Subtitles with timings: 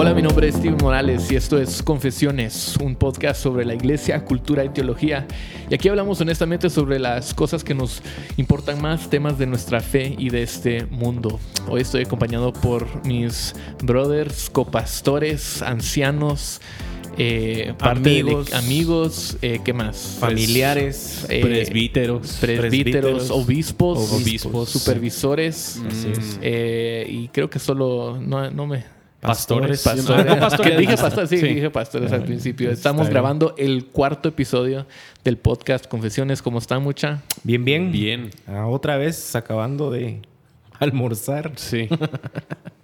[0.00, 4.24] Hola, mi nombre es Steven Morales y esto es Confesiones, un podcast sobre la iglesia,
[4.24, 5.26] cultura y teología.
[5.68, 8.00] Y aquí hablamos honestamente sobre las cosas que nos
[8.36, 11.40] importan más, temas de nuestra fe y de este mundo.
[11.68, 16.60] Hoy estoy acompañado por mis brothers, copastores, ancianos,
[17.20, 18.50] eh, Amigos.
[18.50, 20.16] de- amigos eh, ¿qué más?
[20.20, 26.38] Familiares, Eh, presbíteros, presbíteros, obispos, obispos, supervisores Así es.
[26.40, 28.84] eh, y creo que solo no, no me
[29.20, 29.82] pastores.
[29.82, 30.26] Pastores.
[30.26, 30.72] No, pastores.
[30.72, 31.46] Que dije pastores, sí, Sí.
[31.48, 32.68] dije pastores al principio.
[32.68, 33.12] está Estamos bien.
[33.12, 34.86] grabando el cuarto episodio
[35.24, 36.42] del podcast Confesiones.
[36.42, 37.22] ¿Cómo está, mucha?
[37.42, 37.90] Bien, bien.
[37.92, 38.30] Bien.
[38.46, 40.20] Ah, otra vez acabando de
[40.78, 41.52] almorzar.
[41.56, 41.88] Sí.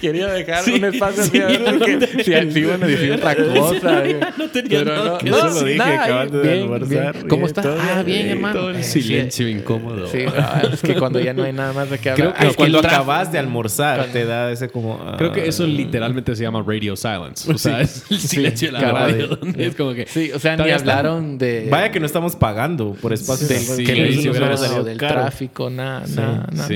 [0.00, 3.12] Quería dejar Sí, un espacio sí, así, no que tenía si así iban a decir
[3.12, 4.04] otra cosa.
[4.06, 4.20] eh.
[4.36, 7.12] no tenía Pero nada no, que no, Eso lo dije nada, acabando de bien, almorzar.
[7.14, 7.28] bien.
[7.28, 7.62] ¿Cómo Bien, está?
[7.62, 8.60] todo Ah, bien, bien, hermano.
[8.60, 10.06] Todo el Eh, silencio incómodo.
[10.08, 12.34] Sí, ah, es que cuando ya no hay nada más de qué hablar.
[12.34, 15.00] Creo que Ah, cuando el tráfico- acabas de almorzar Cuando- te da ese como...
[15.04, 17.50] ah, Creo que eso literalmente se llama radio silence.
[17.52, 19.10] O sea, es el Sí, silencio de la cabal.
[19.12, 19.26] radio.
[19.28, 20.06] donde es como que.
[20.06, 21.68] Sí, o sea, ni hablaron de...
[21.70, 23.46] Vaya que no estamos pagando por espacio.
[23.48, 26.68] del, Sí, que sí, salido del tráfico, nada, nada, nada.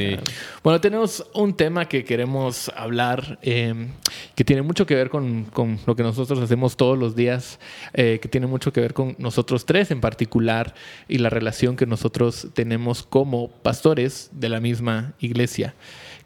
[0.63, 3.89] Bueno, tenemos un tema que queremos hablar eh,
[4.37, 7.59] que tiene mucho que ver con, con lo que nosotros hacemos todos los días,
[7.95, 10.75] eh, que tiene mucho que ver con nosotros tres en particular
[11.09, 15.75] y la relación que nosotros tenemos como pastores de la misma iglesia.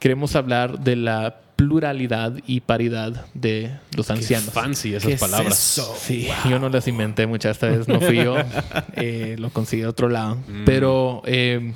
[0.00, 4.50] Queremos hablar de la pluralidad y paridad de los ancianos.
[4.52, 5.78] Fancy esas ¿Qué es palabras.
[5.78, 5.94] eso?
[5.98, 8.36] Sí, yo no las inventé muchas, esta vez no fui yo,
[8.96, 10.36] eh, lo conseguí de otro lado.
[10.66, 11.72] Pero eh,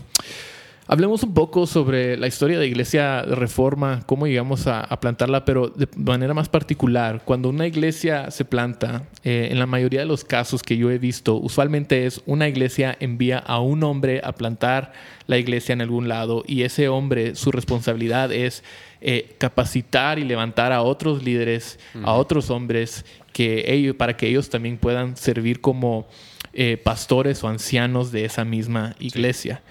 [0.90, 5.44] hablemos un poco sobre la historia de Iglesia de Reforma, cómo llegamos a, a plantarla,
[5.44, 7.22] pero de manera más particular.
[7.24, 10.98] Cuando una iglesia se planta, eh, en la mayoría de los casos que yo he
[10.98, 14.92] visto, usualmente es una iglesia envía a un hombre a plantar
[15.28, 18.64] la iglesia en algún lado y ese hombre, su responsabilidad es
[19.00, 24.50] eh, capacitar y levantar a otros líderes, a otros hombres, que ellos, para que ellos
[24.50, 26.08] también puedan servir como
[26.52, 29.62] eh, pastores o ancianos de esa misma iglesia.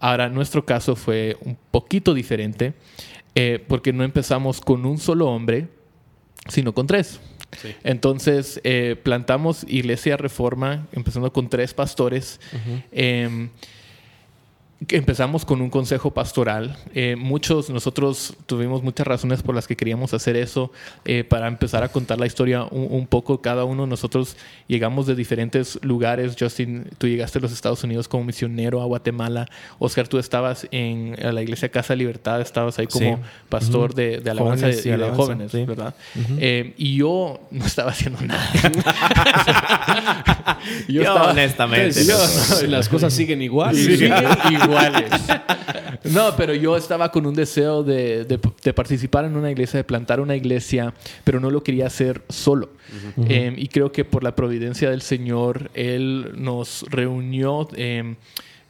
[0.00, 2.74] Ahora, nuestro caso fue un poquito diferente
[3.34, 5.68] eh, porque no empezamos con un solo hombre,
[6.48, 7.20] sino con tres.
[7.60, 7.74] Sí.
[7.82, 12.40] Entonces, eh, plantamos Iglesia Reforma, empezando con tres pastores.
[14.88, 16.76] Empezamos con un consejo pastoral.
[16.94, 20.70] Eh, muchos, nosotros tuvimos muchas razones por las que queríamos hacer eso,
[21.04, 23.42] eh, para empezar a contar la historia un, un poco.
[23.42, 24.36] Cada uno de nosotros
[24.68, 26.36] llegamos de diferentes lugares.
[26.38, 29.48] Justin, tú llegaste a los Estados Unidos como misionero a Guatemala.
[29.80, 33.22] Oscar, tú estabas en la iglesia Casa Libertad, estabas ahí como Sí.
[33.48, 35.64] pastor de, de alabanza Jóvenes y y de alabanza, jóvenes, sí.
[35.64, 35.94] ¿verdad?
[36.38, 38.48] Eh, y yo no estaba haciendo nada.
[40.88, 42.04] Yo, estaba- honestamente.
[42.04, 42.66] Yo- no.
[42.68, 43.74] las cosas siguen igual.
[43.74, 44.12] Sí, siguen
[44.68, 45.10] iguales.
[46.04, 49.84] No, pero yo estaba con un deseo de, de- de participar en una iglesia, de
[49.84, 52.70] plantar una iglesia, pero no lo quería hacer solo.
[53.28, 57.68] Eh, y creo que por la providencia del Señor, Él nos reunió.
[57.74, 58.14] eh,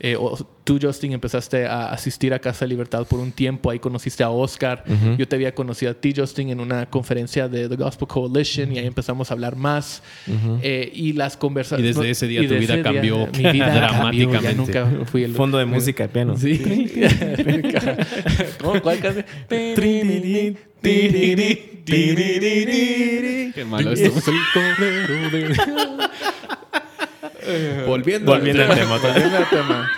[0.00, 0.16] eh,
[0.64, 3.70] tú, Justin, empezaste a asistir a Casa de Libertad por un tiempo.
[3.70, 4.84] Ahí conociste a Oscar.
[5.16, 8.78] Yo te había conocido a ti, Justin, en una conferencia de The Gospel Coalition y
[8.78, 10.02] ahí empezamos a hablar más.
[10.62, 11.96] Eh, y las conversaciones.
[11.96, 14.32] Y desde ese día tu vida cambió mi vida dramáticamente.
[14.32, 14.52] cambió, ya
[14.86, 16.36] nunca fui el Fondo de música de piano.
[16.36, 16.58] Sí.
[18.60, 18.80] ¿Cómo?
[18.80, 19.24] ¿Cuál canción?
[23.54, 24.20] Qué malo esto.
[27.86, 28.98] Volviendo, Volviendo al tema.
[28.98, 29.90] Volviendo al tema.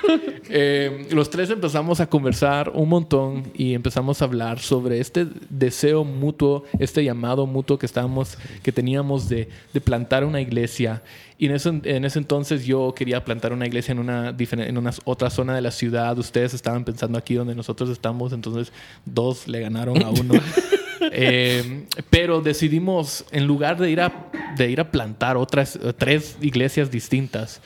[0.48, 6.04] Eh, los tres empezamos a conversar un montón y empezamos a hablar sobre este deseo
[6.04, 11.02] mutuo, este llamado mutuo que estábamos, que teníamos de, de plantar una iglesia.
[11.38, 14.90] Y en ese, en ese entonces yo quería plantar una iglesia en una, en una
[15.04, 16.18] otra zona de la ciudad.
[16.18, 18.72] Ustedes estaban pensando aquí donde nosotros estamos, entonces
[19.06, 20.34] dos le ganaron a uno.
[21.12, 24.12] Eh, pero decidimos, en lugar de ir a,
[24.56, 27.60] de ir a plantar otras tres iglesias distintas,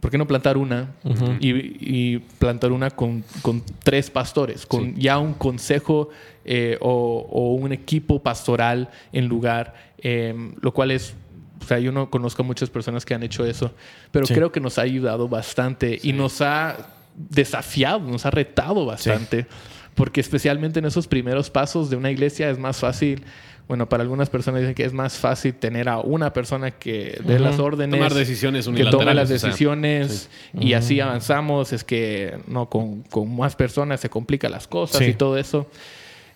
[0.00, 0.90] ¿por qué no plantar una
[1.38, 1.50] y,
[2.14, 6.08] y plantar una con, con tres pastores, con ya un consejo
[6.44, 11.14] eh, o, o un equipo pastoral en lugar, eh, lo cual es...
[11.60, 13.70] O sea, yo no conozco a muchas personas que han hecho eso,
[14.10, 14.34] pero Sí.
[14.34, 19.46] creo que nos ha ayudado bastante y nos ha desafiado, nos ha retado bastante,
[19.94, 23.22] porque especialmente en esos primeros pasos de una iglesia es más fácil,
[23.68, 27.38] bueno, para algunas personas dicen que es más fácil tener a una persona que dé
[27.38, 30.28] las órdenes, Tomar decisiones que tome las o sea, decisiones
[30.58, 35.04] y así avanzamos, es que no con, con más personas se complican las cosas Sí.
[35.10, 35.68] y todo eso.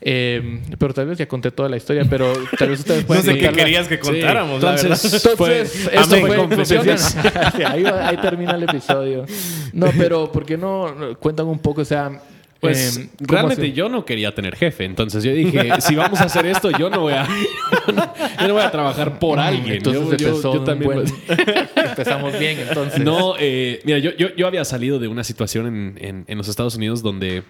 [0.00, 3.22] Eh, pero tal vez ya conté toda la historia, pero tal vez ustedes No pueden
[3.24, 5.30] sé qué querías que contáramos, la entonces, verdad.
[5.32, 6.26] Entonces, esto Amén.
[6.26, 7.16] fue Confesiones.
[7.56, 9.24] Sí, ahí, ahí termina el episodio.
[9.72, 11.80] No, pero ¿por qué no no, cuentan un poco?
[11.80, 12.20] O sea,
[12.60, 13.72] Pues Em, ¿cómo realmente así?
[13.72, 17.00] yo no quería tener jefe, entonces yo dije, si vamos a hacer esto, yo no
[17.00, 17.26] voy a,
[18.40, 19.74] yo no voy a trabajar por alguien.
[19.74, 21.06] Mm, Entonces Yo- empezó yo también- buen-
[21.76, 23.00] empezamos bien, entonces.
[23.00, 26.48] No, eh, mira, yo, yo, yo había salido de una situación en, en- en los
[26.48, 27.42] Estados Unidos donde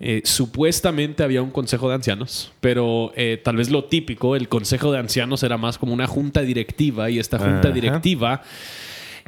[0.00, 4.90] eh, supuestamente había un consejo de ancianos, pero eh, tal vez lo típico, el consejo
[4.90, 7.70] de ancianos era más como una junta directiva y esta junta Ajá.
[7.72, 8.42] directiva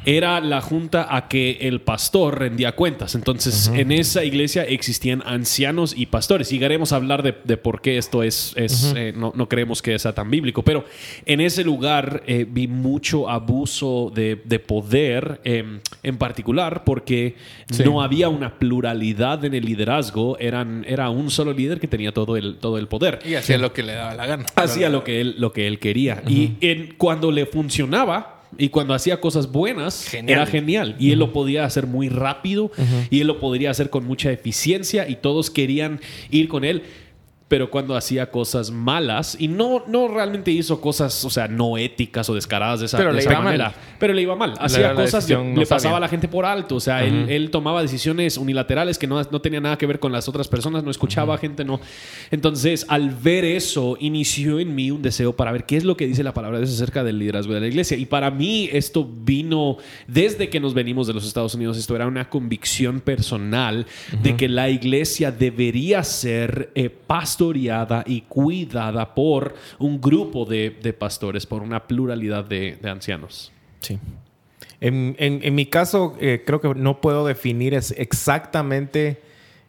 [0.05, 3.15] era la junta a que el pastor rendía cuentas.
[3.15, 6.51] Entonces, en esa iglesia existían ancianos y pastores.
[6.51, 9.81] Y llegaremos a hablar de, de por qué esto es, es, eh, no, no creemos
[9.81, 10.63] que sea tan bíblico.
[10.63, 10.85] Pero
[11.25, 17.35] en ese lugar eh, vi mucho abuso de, de poder, eh, en particular porque
[17.71, 17.83] Sí.
[17.85, 20.37] no había una pluralidad en el liderazgo.
[20.37, 23.73] Eran, era un solo líder que tenía todo el, todo el poder Y hacía lo
[23.73, 24.45] que le daba la gana.
[24.55, 26.21] hacía lo que él, lo que él quería.
[26.27, 30.39] Y en, cuando le funcionaba y cuando hacía cosas buenas, Genial.
[30.39, 30.95] era genial.
[30.99, 32.71] Y él lo podía hacer muy rápido
[33.09, 35.99] y él lo podría hacer con mucha eficiencia y todos querían
[36.31, 36.83] ir con él.
[37.53, 42.27] Pero cuando hacía cosas malas, y no, no realmente hizo cosas, o sea, no éticas
[42.27, 43.45] o descaradas de esa, Pero de le esa iba mal.
[43.45, 43.75] manera.
[43.99, 44.55] Pero le iba mal.
[44.57, 46.77] Hacía cosas, le, no le pasaba a la gente por alto.
[46.77, 50.11] O sea, él, él tomaba decisiones unilaterales que no, no tenía nada que ver con
[50.11, 51.79] las otras personas, no escuchaba a gente, no.
[52.31, 56.07] Entonces, al ver eso, inició en mí un deseo para ver qué es lo que
[56.07, 57.97] dice la palabra de Dios acerca del liderazgo de la iglesia.
[57.97, 59.77] Y para mí, esto vino
[60.07, 61.77] desde que nos venimos de los Estados Unidos.
[61.77, 63.85] Esto era una convicción personal
[64.23, 66.89] de que la iglesia debería ser eh,
[67.47, 73.51] pastoreada y cuidada por un grupo de, pastores, por una pluralidad de, ancianos.
[73.81, 73.99] Sí.
[74.79, 79.21] En, en- mi caso, eh, creo que no puedo definir exactamente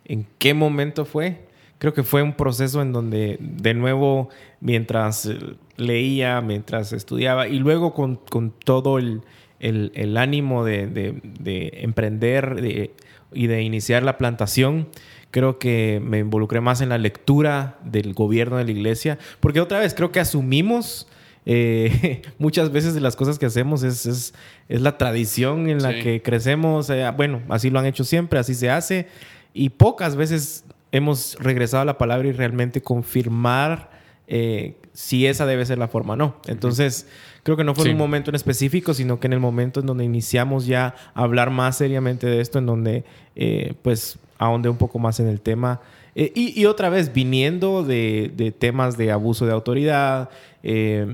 [0.05, 1.47] en qué momento fue.
[1.79, 4.29] Creo que fue un proceso en donde, de nuevo,
[4.61, 5.29] mientras
[5.77, 9.23] leía, mientras estudiaba y luego con, con todo el,
[9.61, 12.93] el- ánimo de, de- de emprender de-
[13.33, 14.87] y de iniciar la plantación,
[15.35, 19.81] creo que me involucré más en la lectura del gobierno de la iglesia, porque otra
[19.81, 21.09] vez creo que asumimos
[21.45, 24.33] eh, muchas veces de las cosas que hacemos es, es,
[24.69, 26.03] es la tradición en la Sí.
[26.03, 26.89] que crecemos.
[26.89, 29.09] eh, bueno, así lo han hecho siempre, así se hace.
[29.53, 33.91] Y pocas veces hemos regresado a la palabra y realmente confirmar
[34.29, 36.37] eh, si esa debe ser la forma o no.
[36.47, 37.07] Entonces,
[37.43, 37.93] creo que no fue en Sí.
[37.93, 41.51] un momento en específico, sino que en el momento en donde iniciamos ya a hablar
[41.51, 43.05] más seriamente de esto, en donde
[43.37, 45.81] eh, pues ahondé un poco más en el tema.
[46.15, 50.31] Eh, y, y otra vez, viniendo de, de temas de abuso de autoridad,
[50.63, 51.07] eh,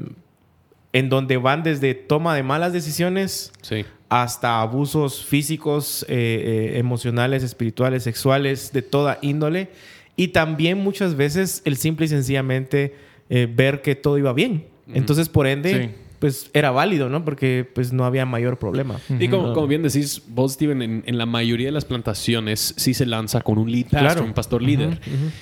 [0.93, 3.85] en donde van desde toma de malas decisiones Sí.
[4.09, 9.71] hasta abusos físicos, eh, eh, emocionales, espirituales, sexuales, de toda índole.
[10.21, 12.95] Y también muchas veces el simple y sencillamente
[13.31, 14.67] eh, ver que todo iba bien.
[14.93, 15.95] Entonces, por ende, Sí.
[16.21, 17.25] Pues era válido, ¿no?
[17.25, 19.01] Porque pues no había mayor problema.
[19.19, 22.95] Y como, como bien decís, vos, Steven, en, en la mayoría de las plantaciones sí
[22.95, 24.25] se lanza con un lead pastor, Claro.
[24.25, 25.01] un pastor líder.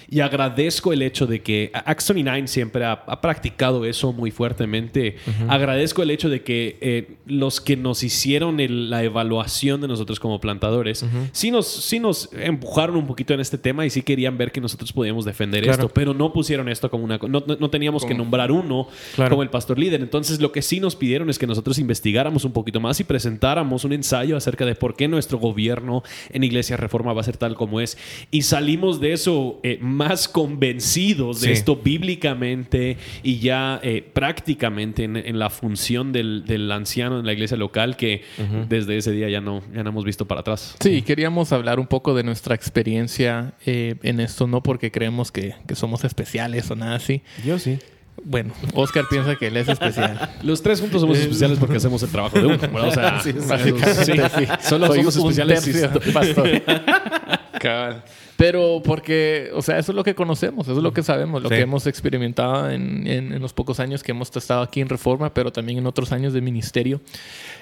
[0.09, 5.17] Y agradezco el hecho de que Acts 29 siempre ha, ha practicado eso muy fuertemente.
[5.49, 10.21] Agradezco el hecho de que eh, los que nos hicieron el- la evaluación de nosotros
[10.21, 14.39] como plantadores sí, nos, sí nos empujaron un poquito en este tema y sí querían
[14.39, 15.83] ver que nosotros podíamos defender Claro.
[15.83, 17.19] esto, pero no pusieron esto como una...
[17.19, 18.87] No, no- no teníamos que nombrar uno
[19.17, 19.31] Claro.
[19.31, 20.01] como el pastor líder.
[20.01, 23.85] Entonces, lo que sí nos pidieron es que nosotros investigáramos un poquito más y presentáramos
[23.85, 27.55] un ensayo acerca de por qué nuestro gobierno en Iglesia Reforma va a ser tal
[27.55, 27.97] como es.
[28.31, 31.53] Y salimos de eso eh, más convencidos de Sí.
[31.53, 37.33] esto bíblicamente y ya eh, prácticamente en, en la función del, del anciano en la
[37.33, 38.23] iglesia local que
[38.69, 40.77] desde ese día ya no, ya no hemos visto para atrás.
[40.81, 45.55] Sí, queríamos hablar un poco de nuestra experiencia eh, en esto, no porque creemos que,
[45.67, 47.23] que somos especiales o nada así.
[47.45, 47.79] Yo sí.
[48.25, 50.31] Bueno, Oscar piensa que él es especial.
[50.43, 52.89] Los tres juntos somos especiales porque hacemos el trabajo de uno, ¿verdad?
[52.89, 54.47] O sea, Sí, básicamente sí.
[54.69, 56.49] Solo Soy somos especiales tercio pastor.
[58.37, 61.49] Pero porque, o sea, eso es lo que conocemos, eso es lo que sabemos, lo
[61.49, 61.57] Sí.
[61.57, 65.35] que hemos experimentado en, en- en los pocos años que hemos estado aquí en Reforma,
[65.35, 67.01] pero también en otros años de ministerio.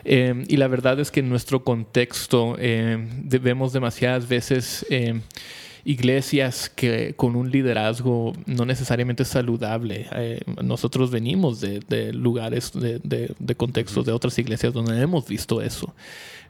[0.04, 2.98] Eh, y la verdad es que en nuestro contexto eh,
[3.40, 5.18] vemos demasiadas veces eh,
[5.86, 10.06] iglesias que con un liderazgo no necesariamente saludable.
[10.16, 15.26] Eh, nosotros venimos de, de lugares, de, de- de contextos de otras iglesias donde hemos
[15.28, 15.94] visto eso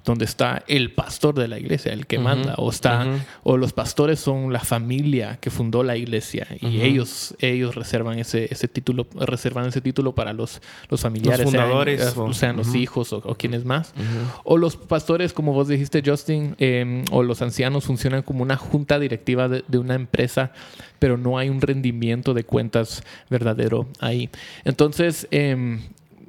[0.06, 3.04] donde está el pastor de la iglesia, el que manda, o está,
[3.42, 8.48] o los pastores son la familia que fundó la iglesia y ellos, ellos reservan ese,
[8.50, 12.75] ese título, reservan ese título para los, los familiares, Los fundadores, eh, o- sean, los
[12.75, 13.92] hijos o, o quienes más.
[14.44, 18.98] O los pastores, como vos dijiste, Justin, eh, o los ancianos funcionan como una junta
[18.98, 20.52] directiva de, de una empresa,
[21.00, 24.30] pero no hay un rendimiento de cuentas verdadero ahí.
[24.64, 25.80] Entonces, em,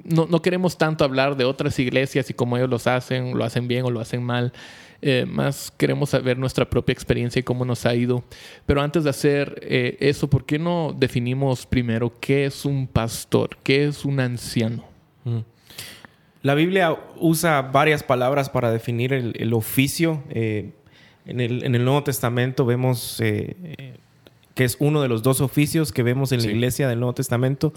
[0.04, 3.68] no, no, queremos tanto hablar de otras iglesias y cómo ellos los hacen, lo hacen
[3.68, 4.52] bien o lo hacen mal.
[5.00, 8.24] Eh, más queremos saber nuestra propia experiencia y cómo nos ha ido.
[8.66, 13.56] Pero antes de hacer eh, eso, ¿por qué no definimos primero qué es un pastor?
[13.62, 14.84] ¿Qué es un anciano?
[15.24, 15.38] Mm.
[16.42, 20.22] La Biblia usa varias palabras para definir el, oficio.
[20.30, 20.72] Eh,
[21.26, 23.20] en, el, en, el, Nuevo Testamento vemos
[24.58, 27.72] que es uno de los dos oficios que vemos en la iglesia del Nuevo Testamento.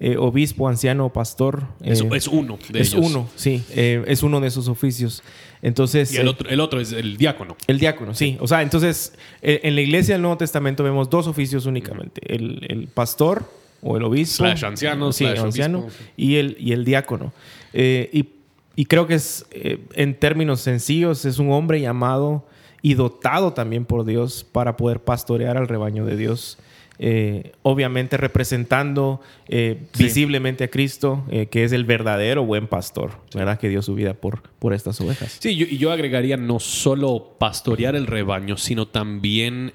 [0.00, 1.64] Eh, obispo, anciano, pastor.
[1.80, 3.62] es, eh, es, uno de es uno, sí.
[3.70, 5.22] Eh, es uno de esos oficios.
[5.62, 7.56] Entonces, y el otro, el otro es el diácono.
[7.68, 8.36] El diácono, sí.
[8.40, 12.20] O sea, entonces, en la iglesia del Nuevo Testamento vemos dos oficios únicamente.
[12.26, 13.48] El, pastor
[13.80, 14.44] o el obispo.
[14.44, 15.86] Slash anciano, sí, anciano.
[16.16, 17.32] Y el, y el diácono.
[17.72, 18.28] y,
[18.74, 19.46] y, creo que es,
[19.94, 22.44] en términos sencillos, es un hombre llamado
[22.82, 26.58] y dotado también por Dios para poder pastorear al rebaño de Dios.
[26.98, 33.58] Eh, obviamente representando eh, visiblemente a Cristo, eh, que es el verdadero buen pastor, ¿verdad?
[33.58, 35.38] Que dio su vida por, por estas ovejas.
[35.40, 39.72] Sí, y yo agregaría no solo pastorear el rebaño, sino también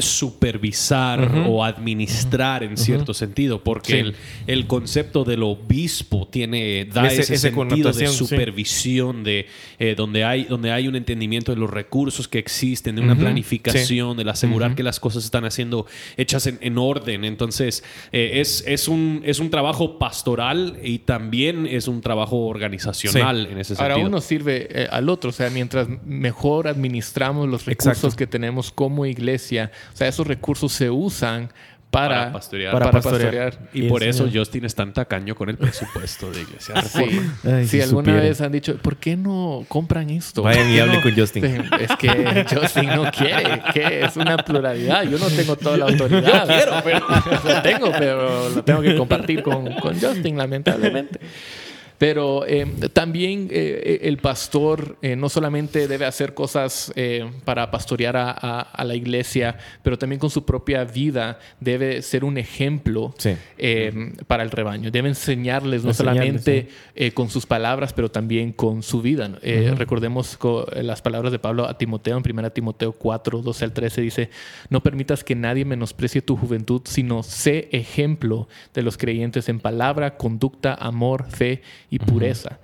[0.00, 4.12] supervisar o administrar en cierto sentido, porque
[4.46, 9.46] el, concepto del obispo tiene, da ese, sentido de supervisión, de
[9.78, 14.16] eh, donde, hay, donde hay un entendimiento de los recursos que existen, de una planificación,
[14.16, 15.86] de asegurar que las cosas están haciendo
[16.16, 17.24] hechas en, orden.
[17.24, 23.46] Entonces, eh, es, es, un, es un trabajo pastoral y también es un trabajo organizacional
[23.46, 23.96] en ese sentido.
[23.96, 28.70] Ahora uno sirve eh, al otro, o sea, mientras mejor administramos los recursos que tenemos
[28.70, 31.50] como iglesia, o sea, esos recursos se usan
[31.94, 32.32] para,
[32.72, 33.56] para pastorear.
[33.72, 36.82] Y, por eso Justin es tan tacaño con el presupuesto de iglesia.
[36.82, 40.42] sí, si alguna vez han dicho, ¿por qué no compran esto?
[40.42, 41.44] Vayan y hablen con Justin.
[41.80, 45.04] Es que Justin no quiere, que es una pluralidad.
[45.04, 46.48] Yo no tengo toda la autoridad.
[46.48, 47.06] Yo quiero, pero
[47.44, 51.20] lo tengo, pero lo tengo que compartir con, con Justin, lamentablemente.
[51.98, 56.92] Pero eh, también eh, el pastor eh, no solamente debe hacer cosas
[57.44, 63.14] para pastorear a, la iglesia, pero también con su propia vida debe ser un ejemplo
[64.26, 64.90] para el rebaño.
[64.90, 66.68] Debe enseñarles no solamente
[67.14, 69.30] con sus palabras, pero también con su vida.
[69.76, 70.38] Recordemos
[70.74, 74.30] las palabras de Pablo a Timoteo en 1 Timoteo 4, 12 al 13 dice,
[74.68, 80.16] no permitas que nadie menosprecie tu juventud, sino sé ejemplo de los creyentes en palabra,
[80.16, 81.62] conducta, amor, fe
[81.94, 82.58] y pureza.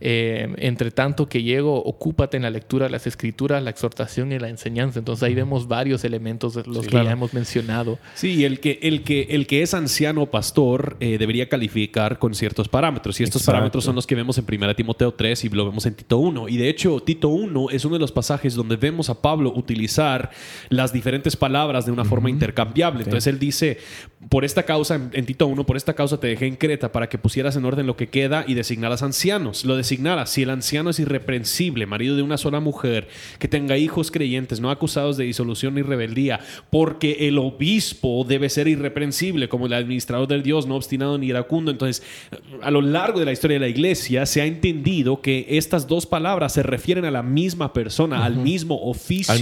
[0.00, 4.38] Eh, entre tanto que llego, ocúpate en la lectura de las escrituras, la exhortación y
[4.38, 4.98] la enseñanza.
[4.98, 7.98] Entonces ahí vemos varios elementos de los que ya hemos mencionado.
[8.14, 12.70] Sí, el que, el que, el que es anciano pastor eh, debería calificar con ciertos
[12.70, 13.20] parámetros.
[13.20, 15.94] Y estos parámetros son los que vemos en 1 Timoteo 3 y lo vemos en
[15.94, 16.48] Tito 1.
[16.48, 20.30] Y de hecho, Tito 1 es uno de los pasajes donde vemos a Pablo utilizar
[20.70, 23.04] las diferentes palabras de una forma intercambiable.
[23.04, 23.76] Entonces él dice,
[24.30, 27.10] por esta causa, en, en Tito 1, por esta causa te dejé en Creta para
[27.10, 29.64] que pusieras en orden lo que queda y designaras ancianos.
[29.64, 34.10] Lo designara si el anciano es irreprensible, marido de una sola mujer, que tenga hijos
[34.10, 36.40] creyentes, no acusados de disolución ni rebeldía,
[36.70, 41.70] porque el obispo debe ser irreprensible, como el administrador del Dios, no obstinado ni iracundo.
[41.70, 42.02] Entonces,
[42.62, 46.06] a lo largo de la historia de la iglesia se ha entendido que estas dos
[46.06, 49.34] palabras se refieren a la misma persona, al mismo oficio.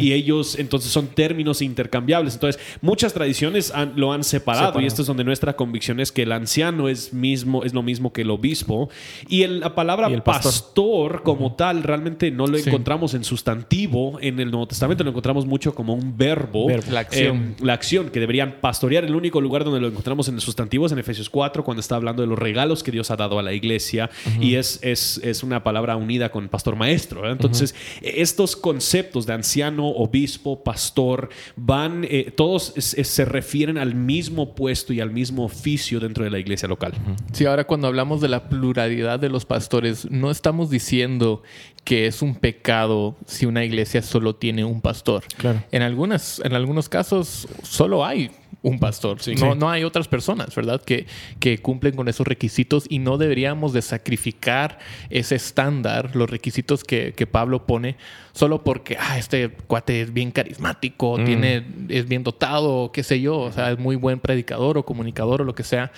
[0.00, 2.34] Y ellos entonces son términos intercambiables.
[2.34, 6.32] Entonces, muchas tradiciones lo han separado, y esto es donde nuestra convicción es que el
[6.32, 8.88] anciano es, mismo, es lo mismo que el obispo
[9.28, 14.66] y la palabra pastor, como tal realmente no lo encontramos en sustantivo en el Nuevo
[14.66, 16.68] Testamento, lo encontramos mucho como un verbo.
[16.90, 17.54] la acción.
[17.60, 19.04] la acción, que deberían pastorear.
[19.04, 21.96] El único lugar donde lo encontramos en el sustantivo es en Efesios 4, cuando está
[21.96, 24.10] hablando de los regalos que Dios ha dado a la iglesia.
[24.40, 27.30] Y es, es, es, una palabra unida con pastor maestro.
[27.30, 34.92] Entonces, estos conceptos de anciano, obispo, pastor, van, eh, todos se refieren al mismo puesto
[34.92, 36.92] y al mismo oficio dentro de la iglesia local.
[37.32, 41.42] Sí, ahora cuando hablamos de la pluralidad de los pastores, no estamos diciendo
[41.84, 45.22] que es un pecado si una iglesia solo tiene un pastor.
[45.70, 48.30] En, algunas, en algunos casos solo hay
[48.64, 49.18] un pastor.
[49.38, 50.80] no, no hay otras personas, ¿verdad?
[50.80, 51.06] Que,
[51.38, 54.78] que cumplen con esos requisitos y no deberíamos de sacrificar
[55.10, 57.96] ese estándar, los requisitos que, que Pablo pone,
[58.32, 61.24] solo porque ah, este cuate es bien carismático, mm.
[61.26, 65.42] tiene, es bien dotado, qué sé yo, o sea, es muy buen predicador o comunicador
[65.42, 65.92] o lo que sea.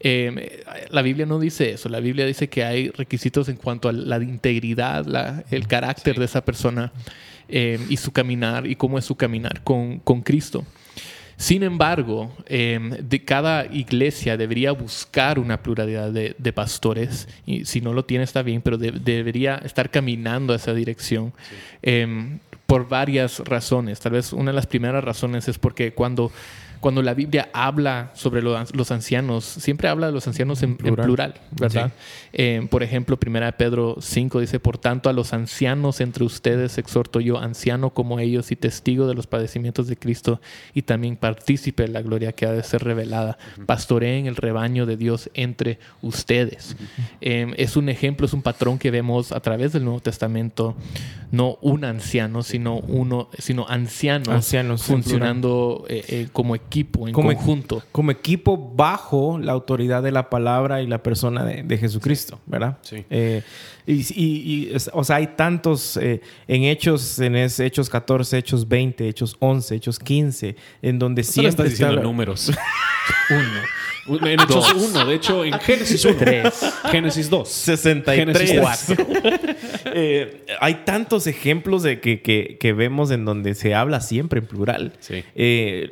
[0.00, 1.88] Eh, la Biblia no dice eso.
[1.88, 6.44] La Biblia dice que hay requisitos en cuanto a la integridad, el carácter de esa
[6.44, 6.92] persona
[7.48, 10.64] eh, y su caminar y cómo es su caminar con, Cristo.
[11.38, 17.92] Sin embargo, eh, de cada iglesia debería buscar una pluralidad de, pastores, y si no
[17.92, 21.34] lo tiene está bien, pero debería estar caminando a esa dirección
[22.66, 24.00] por varias razones.
[24.00, 26.32] Tal vez una de las primeras razones es porque cuando
[26.86, 31.90] cuando la Biblia habla sobre los ancianos, siempre habla de los ancianos en, plural, ¿verdad?
[32.32, 37.18] Eh, por ejemplo, 1 Pedro 5 dice, por tanto a los ancianos entre ustedes exhorto
[37.18, 40.40] yo, anciano como ellos y testigo de los padecimientos de Cristo
[40.74, 43.36] y también partícipe de la gloria que ha de ser revelada.
[43.66, 46.76] Pastoreen el rebaño de Dios entre ustedes.
[47.20, 50.76] Eh, es un ejemplo, es un patrón que vemos a través del Nuevo Testamento,
[51.32, 57.82] no un anciano, sino uno, sino ancianos, ancianos funcionando eh, eh, como equipo, en conjunto.
[57.92, 62.78] como equipo bajo la autoridad de la palabra y la persona de, Jesucristo, ¿verdad?
[62.82, 63.04] Sí.
[63.10, 63.42] Eh,
[63.86, 66.20] y, o sea, hay tantos en
[66.64, 71.50] Hechos, en Hechos 14, Hechos 20, Hechos 11, Hechos 15, en donde siempre...
[71.50, 72.50] estás diciendo números.
[73.30, 73.76] Uno.
[74.08, 76.16] En Hechos 1, de hecho, en Génesis 1.
[76.16, 76.54] 3.
[76.90, 77.48] Génesis 2.
[77.48, 78.16] 63.
[78.16, 79.06] Génesis 4.
[79.98, 84.46] eh, hay tantos ejemplos de que, que, que, vemos en donde se habla siempre en
[84.46, 84.92] plural.
[84.98, 85.24] Sí.
[85.34, 85.88] Eh,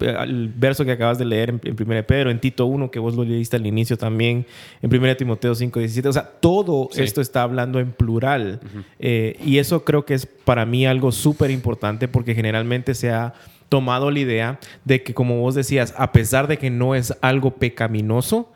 [0.00, 3.14] el verso que acabas de leer en, en 1 Pedro, en Tito 1, que vos
[3.14, 4.46] lo leíste al inicio también,
[4.82, 6.08] en 1 Timoteo 5, 17.
[6.08, 7.02] O sea, todo sí.
[7.02, 8.58] esto está hablando en plural.
[8.62, 8.84] Uh -huh.
[8.98, 13.32] eh, y eso creo que es para mí algo súper importante porque generalmente se ha
[13.68, 17.52] tomado la idea de que, como vos decías, a pesar de que no es algo
[17.52, 18.52] pecaminoso,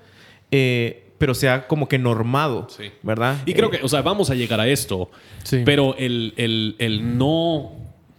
[0.51, 2.85] eh, pero sea como que normado, sí.
[3.03, 3.37] ¿verdad?
[3.45, 5.11] Y creo eh, que, o sea, vamos a llegar a esto,
[5.45, 5.61] Sí.
[5.67, 7.73] pero el, el, el no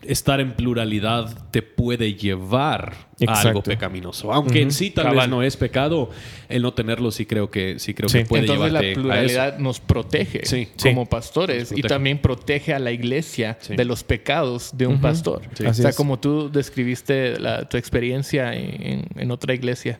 [0.03, 2.93] estar en pluralidad te puede llevar
[3.27, 4.31] a algo pecaminoso.
[4.33, 5.17] Aunque en sí tal Cabal.
[5.19, 6.09] vez no es pecado,
[6.49, 8.99] el no tenerlo sí creo que, sí creo que puede Entonces la a eso.
[9.01, 10.67] pluralidad nos protege Sí.
[10.81, 11.07] como Sí.
[11.09, 13.75] pastores y también protege a la iglesia Sí.
[13.75, 15.41] de los pecados de un pastor.
[15.55, 15.65] Sí.
[15.65, 15.95] O sea, es.
[15.95, 19.99] como tú describiste la- tu experiencia en, en otra iglesia,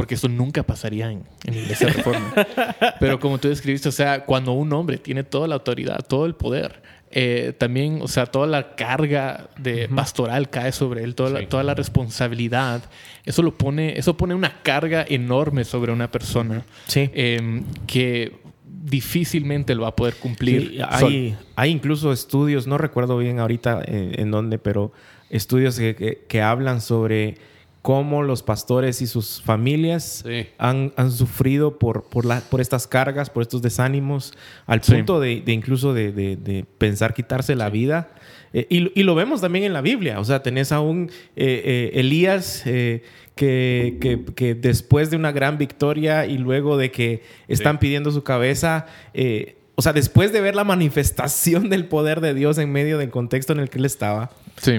[0.00, 2.32] porque eso nunca pasaría en, en iglesia reforma.
[3.00, 6.34] Pero como tú describiste, o sea, cuando un hombre tiene toda la autoridad, todo el
[6.34, 11.34] poder, eh, también, o sea, toda la carga de pastoral cae sobre él, toda, Sí.
[11.42, 12.82] la, toda la responsabilidad,
[13.24, 17.10] eso lo pone, eso pone una carga enorme sobre una persona Sí.
[17.12, 20.70] eh, que difícilmente lo va a poder cumplir.
[20.70, 24.92] Sí, hay, hay incluso estudios, no recuerdo bien ahorita en, en dónde, pero
[25.30, 27.36] estudios que, que- que hablan sobre
[27.82, 30.46] cómo los pastores y sus familias Sí.
[30.58, 34.34] han, han sufrido por, por, la- por estas cargas, por estos desánimos,
[34.66, 34.92] al Sí.
[34.96, 38.10] punto de, de incluso de, de- de pensar quitarse la vida.
[38.52, 40.20] Eh, y, y lo vemos también en la Biblia.
[40.20, 43.02] O sea, tenés a un eh, eh, Elías eh,
[43.34, 48.22] que, que- que después de una gran victoria y luego de que están pidiendo su
[48.24, 52.98] cabeza, eh, o sea, después de ver la manifestación del poder de Dios en medio
[52.98, 54.72] del contexto en el que él estaba, Sí.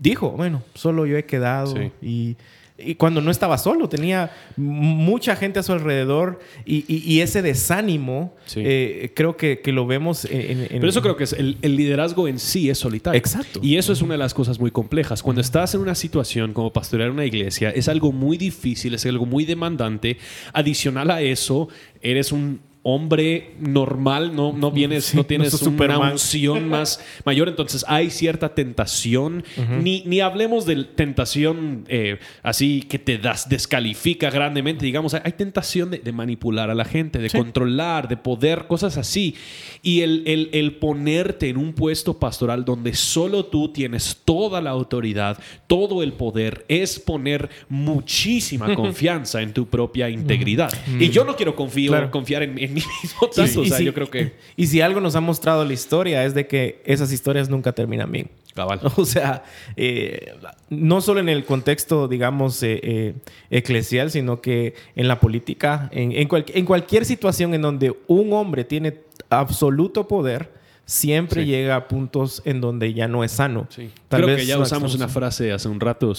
[0.00, 1.76] Dijo, bueno, solo yo he quedado.
[1.76, 1.92] Sí.
[2.02, 2.36] Y,
[2.82, 7.42] y cuando no estaba solo, tenía mucha gente a su alrededor y, y- y ese
[7.42, 8.62] desánimo, Sí.
[8.64, 10.62] eh, creo que, que lo vemos en...
[10.62, 13.18] en- Pero eso creo que es el, el liderazgo en sí es solitario.
[13.18, 13.60] Exacto.
[13.62, 15.22] Y eso es una de las cosas muy complejas.
[15.22, 19.26] Cuando estás en una situación como pastorear una iglesia, es algo muy difícil, es algo
[19.26, 20.16] muy demandante.
[20.54, 21.68] Adicional a eso,
[22.00, 27.48] eres un hombre normal, no, no vienes, Sí, no tienes no una unción más mayor,
[27.48, 29.44] entonces hay cierta tentación.
[29.82, 35.32] ni, ni hablemos de tentación eh, así que te das, descalifica grandemente, digamos, hay, hay
[35.32, 39.34] tentación de, de manipular a la gente, de controlar, de poder, cosas así.
[39.82, 44.70] Y el, el- el ponerte en un puesto pastoral donde solo tú tienes toda la
[44.70, 50.72] autoridad, todo el poder, es poner muchísima confianza en tu propia integridad.
[50.98, 52.10] Y yo no quiero confío- Claro.
[52.10, 54.34] confiar en, en mí mismo tanto, o sea, si- yo creo que...
[54.56, 58.10] y si algo nos ha mostrado la historia es de que esas historias nunca terminan
[58.10, 58.30] bien.
[58.54, 58.80] Cabal.
[58.96, 59.44] O sea,
[59.76, 60.32] eh,
[60.70, 63.14] no solo en el contexto, digamos, eh, eh,
[63.50, 68.32] eclesial, sino que en la política, en, en cual- en cualquier situación en donde un
[68.32, 68.94] hombre tiene
[69.28, 70.50] absoluto poder,
[70.84, 71.48] siempre Sí.
[71.48, 73.68] llega a puntos en donde ya no es sano.
[73.70, 73.90] Sí.
[74.08, 76.12] Tal Creo vez que ya usamos una frase hace un rato.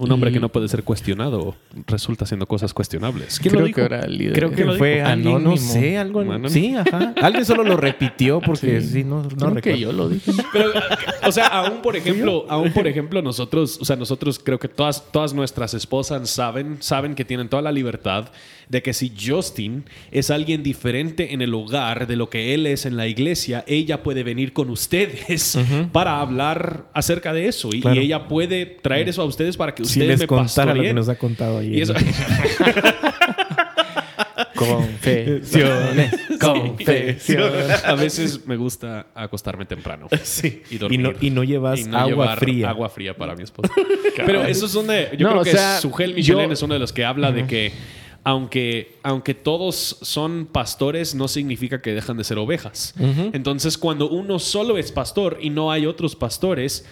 [0.00, 1.56] Un hombre Y- que no puede ser cuestionado
[1.88, 3.40] resulta haciendo cosas cuestionables.
[3.40, 3.76] ¿Quién Creo lo dijo?
[3.76, 4.32] que era el líder.
[4.34, 5.06] Creo que lo fue dijo?
[5.08, 5.56] alguien, no Anónimo.
[5.72, 6.20] sé, algo.
[6.20, 6.48] Anónimo.
[6.50, 7.14] Sí, ajá.
[7.20, 8.88] Alguien solo lo repitió porque Sí.
[8.88, 9.78] sí, no, no Creo que recuerdo.
[9.78, 10.30] yo lo dije.
[10.52, 10.70] Pero,
[11.26, 15.02] o sea, aún por ejemplo, aún por ejemplo, nosotros, o sea, nosotros creo que todas,
[15.10, 18.28] todas nuestras esposas saben, saben que tienen toda la libertad
[18.68, 22.84] de que si Justin es alguien diferente en el hogar de lo que él es
[22.86, 25.58] en la iglesia, ella puede venir con ustedes
[25.92, 30.00] para hablar acerca de eso y, ella puede traer eso a ustedes para que Si
[30.00, 31.74] ustedes les me contara lo que nos ha contado ayer.
[31.74, 31.94] Y eso-
[34.54, 36.14] Confesiones.
[36.40, 37.84] Confesiones.
[37.84, 40.08] a veces me gusta acostarme temprano.
[40.22, 40.62] Sí.
[40.70, 41.00] Y Y, dormir.
[41.00, 42.70] no, y no llevas Y no agua llevar fría.
[42.70, 43.72] Agua fría para mi esposa.
[44.26, 45.10] Pero eso es donde.
[45.16, 47.32] Yo No, creo o que sea, Sugel Michelin yo- es uno de los que habla
[47.32, 47.72] de que.
[48.24, 52.94] Aunque, aunque todos son pastores, no significa que dejan de ser ovejas.
[53.32, 56.84] Entonces, cuando uno solo es pastor y no hay otros pastores,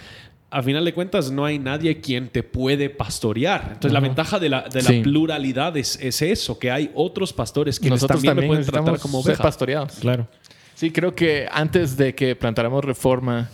[0.50, 3.62] a final de cuentas no hay nadie quien te puede pastorear.
[3.74, 5.00] Entonces la ventaja de la, de la Sí.
[5.00, 8.98] pluralidad es, es eso, que hay otros pastores que Nosotros también, también me pueden tratar
[9.00, 9.42] como ser oveja.
[9.42, 9.92] pastoreados.
[10.00, 10.28] Claro.
[10.74, 13.48] Sí, creo que antes de que plantáramos reforma,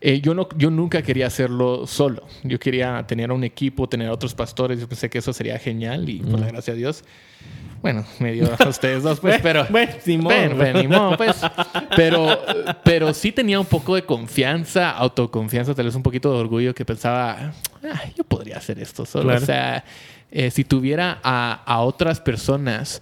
[0.00, 2.22] eh, yo, no, yo nunca quería hacerlo solo.
[2.42, 4.80] Yo quería tener un equipo, tener otros pastores.
[4.80, 7.04] Yo pensé que eso sería genial y por la gracia de Dios.
[7.82, 9.66] Bueno, me dio a ustedes dos, pues, pero.
[9.70, 11.36] Bueno, bueno, ni modo, pues.
[11.94, 12.40] Pero,
[12.84, 16.84] pero sí tenía un poco de confianza, autoconfianza, tal vez un poquito de orgullo que
[16.84, 17.52] pensaba,
[17.84, 19.24] "Ah, yo podría hacer esto solo.
[19.26, 19.42] Claro.
[19.42, 19.84] O sea,
[20.30, 23.00] eh, si tuviera a, a otras personas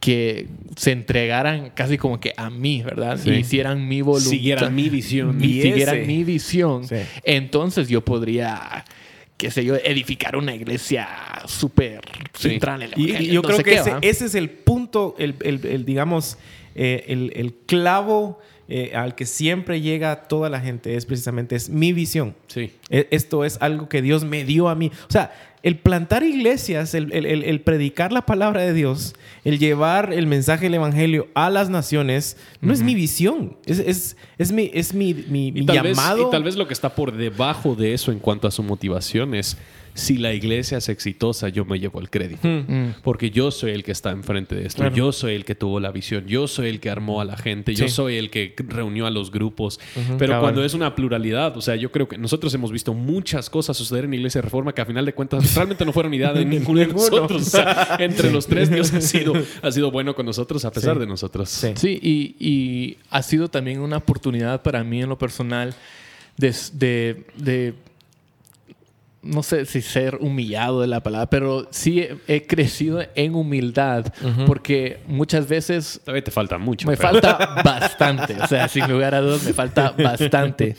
[0.00, 3.18] que se entregaran casi como que a mí, ¿verdad?
[3.22, 3.30] Sí.
[3.30, 4.30] Y hicieran mi voluntad.
[4.30, 5.42] Siguieran mi visión.
[5.42, 6.86] Y siguieran mi visión.
[6.86, 6.96] Sí.
[7.24, 8.84] Entonces yo podría,
[9.36, 11.08] qué sé yo, edificar una iglesia
[11.46, 12.00] súper
[12.32, 12.50] Sí.
[12.50, 15.34] central en el Y, y yo no creo que qué, ese, es el punto, el,
[15.40, 16.38] el- el, digamos,
[16.76, 21.70] eh, el, el clavo eh, al que siempre llega toda la gente, es precisamente, es
[21.70, 22.34] mi visión.
[22.48, 22.72] Sí.
[22.90, 24.90] E- Esto es algo que Dios me dio a mí.
[25.08, 29.58] O sea, el plantar iglesias, el, el- el- el predicar la palabra de Dios, el
[29.58, 33.56] llevar el mensaje del Evangelio a las naciones, no es mi visión.
[33.66, 36.28] Es, es, es mi, es mi, mi- vez, llamado.
[36.28, 39.34] y tal vez lo que está por debajo de eso en cuanto a su motivación
[39.34, 39.56] es
[39.98, 42.46] si la iglesia es exitosa, yo me llevo el crédito.
[42.46, 42.94] Mm.
[43.02, 44.78] Porque yo soy el que está enfrente de esto.
[44.82, 44.94] Claro.
[44.94, 46.26] Yo soy el que tuvo la visión.
[46.26, 47.74] Yo soy el que armó a la gente.
[47.74, 49.80] Yo soy el que reunió a los grupos.
[50.18, 50.40] Pero cabal.
[50.40, 54.04] cuando es una pluralidad, o sea, yo creo que nosotros hemos visto muchas cosas suceder
[54.04, 56.80] en Iglesia de Reforma que a final de cuentas realmente no fueron idea de ninguno
[56.80, 57.42] de nosotros.
[57.42, 59.32] O sea, entre los tres, Dios ha sido,
[59.62, 61.00] ha sido bueno con nosotros a pesar Sí.
[61.00, 61.48] de nosotros.
[61.48, 61.68] Sí.
[61.74, 65.74] Sí, y, y ha sido también una oportunidad para mí en lo personal
[66.36, 67.74] de, de- de-
[69.22, 74.06] no sé si ser humillado de la palabra, pero sí he, crecido en humildad
[74.46, 76.86] porque muchas veces Todavía te falta mucho.
[76.88, 80.76] me pero- falta bastante, o sea, sin lugar a dudas me falta bastante.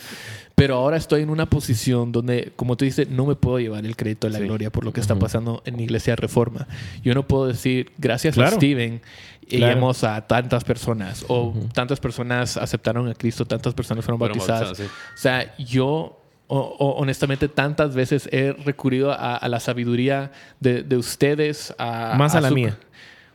[0.55, 3.95] Pero ahora estoy en una posición donde, como tú dices, no me puedo llevar el
[3.95, 4.45] crédito de la Sí.
[4.45, 6.67] gloria por lo que está pasando en Iglesia Reforma.
[7.01, 8.49] Yo no puedo decir, gracias Claro.
[8.51, 9.67] a Steven, Claro.
[9.67, 14.77] llegamos a tantas personas, o tantas personas aceptaron a Cristo, tantas personas fueron Fueron bautizadas.
[14.77, 16.18] bautizadas, O sea, yo,
[16.49, 21.73] o- o- honestamente, tantas veces he recurrido a, a la sabiduría de, de ustedes.
[21.77, 22.77] A, Más a la su- mía.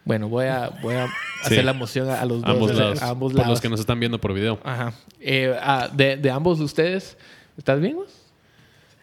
[0.04, 1.12] Bueno, voy a, voy a Sí.
[1.52, 2.50] hacer la moción a, a los dos.
[2.50, 3.02] ambos lados.
[3.02, 3.50] a ambos Por lados.
[3.52, 4.58] los que nos están viendo por video.
[4.62, 4.92] Ajá.
[5.20, 7.16] Eh, ah, de, de ambos de ustedes,
[7.56, 7.96] ¿estás bien?
[7.96, 8.08] vos?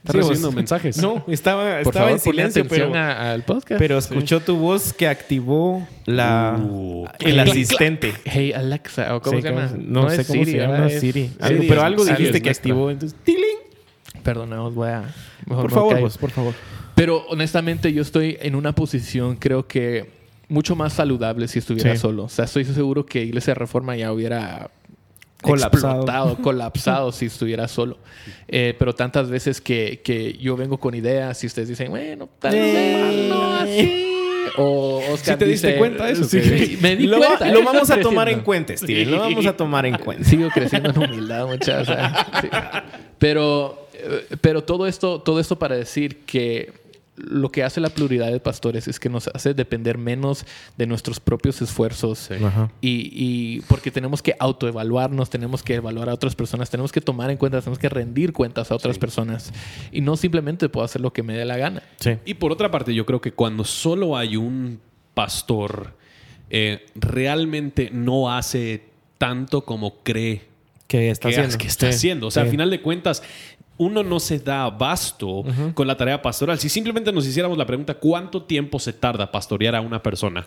[0.03, 0.97] ¿Estás Sí, vos- recibiendo mensajes?
[0.97, 3.79] No, estaba, Por estaba favor, en silencio, atención pero, a- al podcast.
[3.79, 8.13] pero escuchó tu voz que activó la, Uh, el asistente.
[8.25, 9.71] Hey Alexa, ¿o cómo Sí, se llama?
[9.77, 10.99] No, sé es cómo se llama, Siri.
[10.99, 12.61] Siri Algo- pero algo Siri dijiste es que nuestra.
[12.71, 12.91] activó.
[12.91, 13.50] Entonces, ¡tiling!
[14.23, 15.03] Perdona, voy a.
[15.45, 16.53] mejor Por favor, vos, por favor.
[16.95, 20.09] Pero honestamente, yo estoy en una posición, creo que
[20.49, 21.97] mucho más saludable si estuviera Sí.
[22.01, 22.23] solo.
[22.25, 24.69] O sea, estoy seguro que Iglesia Reforma ya hubiera
[25.41, 25.93] Colapsado.
[26.01, 27.97] explotado, colapsado si estuviera solo.
[28.47, 32.51] Eh, pero tantas veces que, que yo vengo con ideas y ustedes dicen, bueno, tal
[32.51, 33.27] vez Eh.
[33.29, 34.07] no así.
[34.57, 36.25] O Oscar ¿Sí te diste dice, cuenta de eso?
[36.25, 36.77] Sí, Sí.
[36.81, 37.47] me di lo, cuenta.
[37.47, 39.09] lo eh, vamos a tomar en cuenta, Steven.
[39.09, 40.25] Lo vamos a tomar en cuenta.
[40.25, 41.87] Sigo creciendo en humildad, muchachos.
[41.87, 42.83] sea.
[43.17, 43.80] Pero,
[44.41, 46.73] pero todo esto, todo esto para decir que
[47.17, 50.45] lo que hace la pluralidad de pastores es que nos hace depender menos
[50.77, 52.31] de nuestros propios esfuerzos.
[52.31, 52.71] Ajá.
[52.81, 57.29] Y, y porque tenemos que autoevaluarnos, tenemos que evaluar a otras personas, tenemos que tomar
[57.29, 59.51] en cuenta, tenemos que rendir cuentas a otras personas.
[59.91, 61.83] Y no simplemente puedo hacer lo que me dé la gana.
[61.99, 62.17] Sí.
[62.25, 64.79] Y por otra parte, yo creo que cuando solo hay un
[65.13, 65.93] pastor,
[66.49, 68.83] eh, realmente no hace
[69.17, 70.49] tanto como cree
[70.87, 71.57] ¿Qué está que, haciendo?
[71.57, 71.95] que está Sí.
[71.95, 72.27] haciendo.
[72.27, 72.47] O sea, Sí.
[72.47, 73.23] al final de cuentas,
[73.81, 76.59] uno no se da abasto con la tarea pastoral.
[76.59, 80.45] Si simplemente nos hiciéramos la pregunta, ¿cuánto tiempo se tarda pastorear a una persona?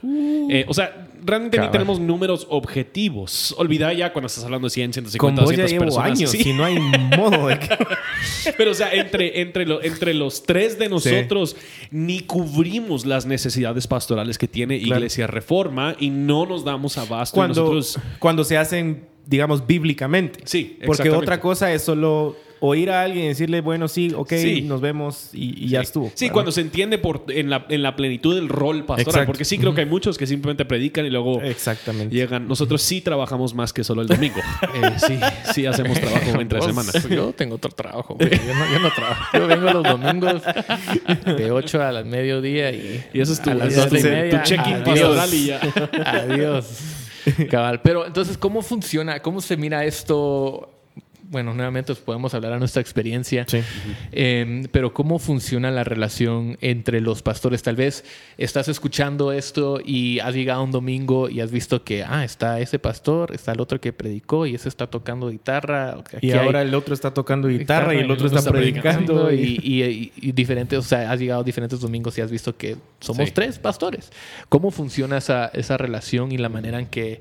[0.50, 1.72] Eh, o sea, realmente ni Cabal.
[1.72, 3.54] tenemos números objetivos.
[3.58, 6.18] Olvida ya cuando estás hablando de 100, Con 150, vos ya 200 llevo personas.
[6.18, 6.52] años Sí.
[6.52, 6.78] no hay
[7.16, 7.68] modo de que...
[8.56, 11.56] Pero, o sea, entre, entre, lo- entre los tres de nosotros,
[11.90, 14.96] ni cubrimos las necesidades pastorales que tiene Claro.
[15.00, 17.34] Iglesia Reforma y no nos damos abasto.
[17.34, 20.40] cuando, nosotros, cuando se hacen, digamos, bíblicamente.
[20.44, 24.62] Sí, Porque otra cosa es solo oír a alguien y decirle, bueno, sí, ok, Sí.
[24.62, 26.10] nos vemos y, y ya estuvo.
[26.14, 26.32] Sí, ¿verdad?
[26.34, 29.00] cuando se entiende por, en, la, en la plenitud del rol pastoral.
[29.08, 29.26] Exacto.
[29.26, 32.14] Porque sí creo que hay muchos que simplemente predican y luego Exactamente.
[32.14, 32.48] llegan.
[32.48, 34.40] Nosotros sí trabajamos más que solo el domingo.
[34.74, 35.18] Eh, sí,
[35.54, 36.90] sí hacemos trabajo entre Vos, semana.
[37.14, 38.14] Yo tengo otro trabajo.
[38.16, 38.30] güey.
[38.30, 39.24] Yo no, yo no trabajo.
[39.38, 40.42] Yo vengo los domingos
[41.36, 43.98] de 8 a las mediodía y, Y eso es tu- a las ese es 12
[43.98, 44.42] y tu- media.
[44.42, 45.60] tu check-in pastoral y ya.
[46.06, 46.66] Adiós.
[47.50, 47.80] Cabal.
[47.82, 49.20] Pero entonces, ¿cómo funciona?
[49.20, 50.73] ¿Cómo se mira esto
[51.30, 53.46] bueno, nuevamente podemos hablar a nuestra experiencia,
[54.12, 57.62] em, pero cómo funciona la relación entre los pastores.
[57.62, 58.04] Tal vez
[58.38, 62.78] estás escuchando esto y has llegado un domingo y has visto que, ah, está ese
[62.78, 66.02] pastor, está el otro que predicó y ese está tocando guitarra.
[66.20, 69.32] y ahora el otro está tocando guitarra, y el otro está, predicando.
[69.32, 74.10] Y, diferentes, o sea, has llegado diferentes domingos y has visto que somos tres pastores.
[74.48, 77.20] ¿Cómo funciona esa, esa relación y la manera en que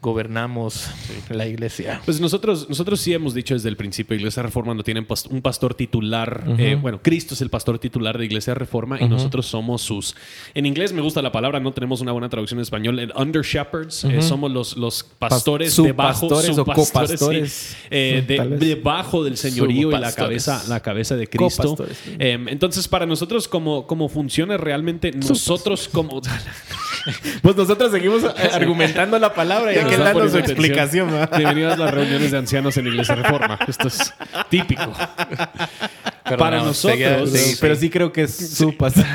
[0.00, 0.88] gobernamos
[1.28, 2.00] la iglesia.
[2.04, 5.74] Pues nosotros, nosotros sí hemos dicho desde el principio, Iglesia Reforma no tiene un pastor
[5.74, 6.44] titular.
[6.58, 10.16] Eh, bueno, Cristo es el pastor titular de Iglesia Reforma y nosotros somos sus...
[10.54, 13.12] En inglés me gusta la palabra, no tenemos una buena traducción en español.
[13.14, 18.24] under shepherds, eh, somos los, los pastores debajo, o copastores, eh,
[18.58, 21.76] debajo del señorío y la cabeza, la cabeza de Cristo.
[22.18, 26.22] Em, entonces, para nosotros, como, como funciona realmente, nosotros como...
[27.42, 31.10] pues nosotros seguimos argumentando la palabra y aquel dando su explicación.
[31.36, 33.58] Bienvenidos a las reuniones de ancianos en Iglesia Reforma.
[33.66, 34.12] Esto es
[34.48, 34.92] típico.
[36.38, 37.58] Para nosotros...
[37.60, 39.06] pero sí creo que es su pasado.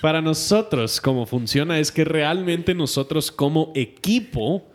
[0.00, 4.66] Para nosotros, cómo funciona es que realmente nosotros como equipo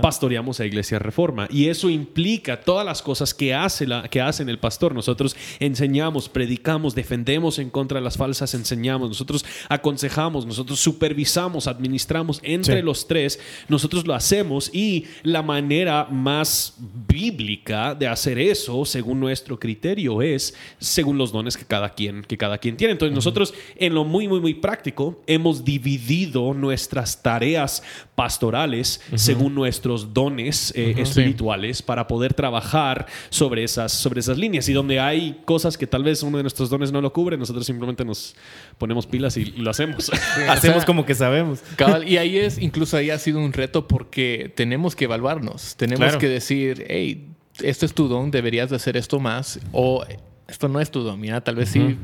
[0.00, 1.48] pastoreamos a Iglesia Reforma.
[1.50, 4.94] Y eso implica todas las cosas que, hace la, que hacen el pastor.
[4.94, 12.40] Nosotros enseñamos, predicamos, defendemos en contra de las falsas, enseñamos, nosotros aconsejamos, nosotros supervisamos, administramos
[12.42, 13.38] entre los tres.
[13.68, 16.74] Nosotros lo hacemos y la manera más
[17.06, 22.38] bíblica de hacer eso, según nuestro criterio, es según los dones que cada quien, que
[22.38, 22.92] cada quien tiene.
[22.92, 27.82] Entonces, nosotros, en lo muy, muy, muy práctico, hemos dividido nuestras tareas
[28.14, 34.68] pastorales según nuestro nuestros dones eh, espirituales para poder trabajar sobre esas, sobre esas líneas.
[34.68, 37.66] Y donde hay cosas que tal vez uno de nuestros dones no lo cubre, nosotros
[37.66, 38.36] simplemente nos
[38.78, 40.12] ponemos pilas y, lo hacemos.
[40.48, 41.64] hacemos como que sabemos.
[42.06, 45.74] y ahí es, incluso ahí ha sido un reto porque tenemos que evaluarnos.
[45.74, 47.26] Tenemos que decir, hey,
[47.60, 49.58] este es tu don, deberías de hacer esto más.
[49.72, 50.04] O
[50.46, 51.98] esto no es tu don, mira, tal vez sí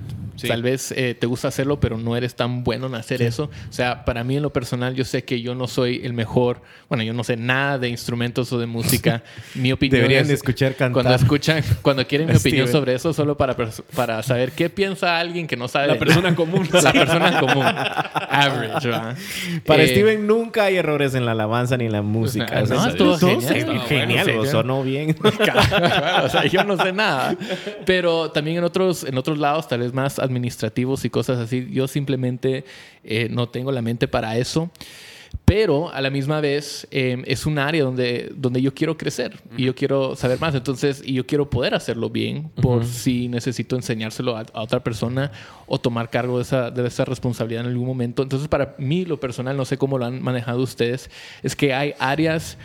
[0.46, 3.50] Tal vez eh, te gusta hacerlo, pero no eres tan bueno en hacer eso.
[3.68, 6.62] O sea, para mí en lo personal, yo sé que yo no soy el mejor.
[6.88, 9.22] Bueno, yo no sé nada de instrumentos o de música.
[9.54, 11.02] mi opinión Deberían escuchar cantar.
[11.02, 13.56] Cuando escuchan, cuando quieren mi opinión sobre eso, solo para,
[13.94, 15.88] para saber qué piensa alguien que no sabe.
[15.88, 16.68] La persona común.
[16.82, 17.64] La persona común.
[17.64, 18.90] Average,
[19.66, 22.62] Para eh, Steven nunca hay errores en la alabanza ni en la música.
[22.62, 23.80] no, estuvo genial.
[23.86, 25.16] genial, sonó bien.
[25.22, 27.36] o sea, yo no sé nada.
[27.84, 31.68] Pero también en otros, en otros lados, tal vez más administrativos y cosas así.
[31.70, 32.64] Yo simplemente
[33.04, 34.70] eh, no tengo la mente para eso.
[35.44, 39.64] Pero a la misma vez em, es un área donde, donde yo quiero crecer y
[39.64, 40.54] yo quiero saber más.
[40.54, 45.32] Entonces, y yo quiero poder hacerlo bien por si necesito enseñárselo a, otra persona
[45.66, 48.22] o tomar cargo de esa, de esa responsabilidad en algún momento.
[48.22, 51.10] Entonces, para mí, lo personal, no sé cómo lo han manejado ustedes,
[51.42, 52.56] es que hay áreas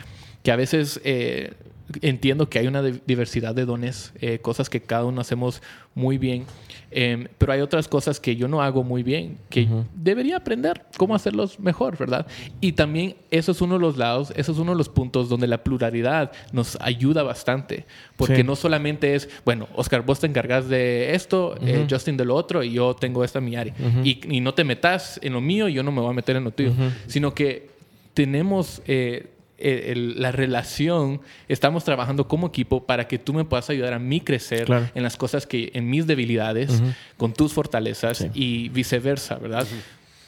[0.44, 1.54] que a veces eh,
[2.02, 5.62] entiendo que hay una diversidad de dones, eh, cosas que cada uno hacemos
[5.96, 6.46] muy bien,
[6.92, 11.16] em, pero hay otras cosas que yo no hago muy bien, que debería aprender cómo
[11.16, 12.28] hacerlos mejor, ¿verdad?
[12.62, 15.48] Y también eso es uno de los lados, eso es uno de los puntos donde
[15.48, 21.16] la pluralidad nos ayuda bastante, porque no solamente es, bueno, Oscar, vos te encargas de
[21.16, 23.74] esto, eh, Justin de lo otro, y yo tengo esta mi área,
[24.04, 26.44] y, y, no te metas en lo mío, yo no me voy a meter en
[26.44, 26.74] lo tuyo,
[27.08, 27.70] sino que
[28.14, 28.82] tenemos...
[28.88, 34.00] Eh, eh, la relación, estamos trabajando como equipo para que tú me puedas ayudar a
[34.00, 36.82] mí crecer en las cosas que, en mis debilidades,
[37.18, 39.66] con tus fortalezas y viceversa, ¿verdad?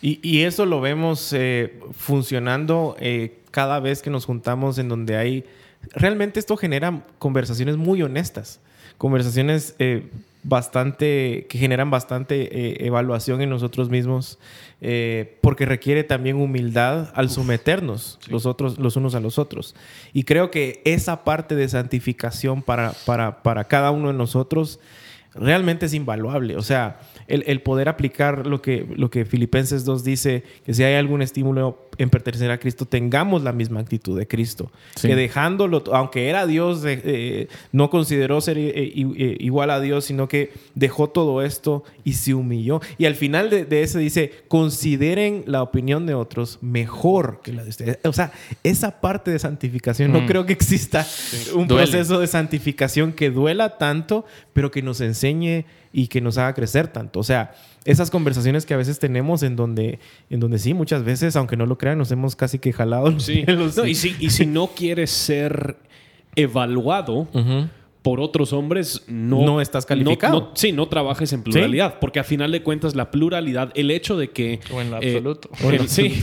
[0.02, 5.46] y, eso lo vemos eh, funcionando eh, cada vez que nos juntamos en donde hay...
[5.92, 8.60] Realmente esto genera conversaciones muy honestas,
[8.98, 9.76] conversaciones
[10.42, 14.40] bastante, que generan bastante evaluación en nosotros mismos
[14.82, 19.76] eh, porque requiere también humildad al someternos los, otros, los unos a los otros.
[20.14, 24.80] Y creo que esa parte de santificación para, para, para cada uno de nosotros
[25.34, 26.56] realmente es invaluable.
[26.56, 30.96] O sea, el, poder aplicar lo que, lo que Filipenses 2 dice, que si hay
[30.96, 34.72] algún estímulo en pertenecer a Cristo, tengamos la misma actitud de Cristo.
[35.02, 40.30] Que dejándolo, aunque era Dios, eh, no consideró ser eh, eh, igual a Dios, sino
[40.30, 42.80] que dejó todo esto y se humilló.
[42.98, 47.66] Y al final de, de ese dice, consideren la opinión de otros mejor que la
[47.66, 48.00] de ustedes.
[48.06, 48.32] O sea,
[48.64, 50.26] esa parte de santificación, no mm.
[50.26, 51.06] creo que exista
[51.54, 56.54] un proceso de santificación que duela tanto, pero que nos enseñe y que nos haga
[56.54, 57.20] crecer tanto.
[57.20, 57.52] O sea,
[57.86, 61.66] esas conversaciones que a veces tenemos en donde, en donde sí, muchas veces, aunque no
[61.66, 63.46] lo crean, nos hemos casi que jalado sí.
[63.86, 65.78] y, si, y si no quieres ser
[66.36, 67.28] evaluado
[68.02, 70.40] por otros hombres, no, No estás calificado.
[70.40, 74.16] no- sí, no trabajes en pluralidad, porque a final de cuentas la pluralidad, el hecho
[74.18, 74.62] de que...
[74.74, 75.50] O en eh, absoluto.
[75.72, 76.14] el- sí,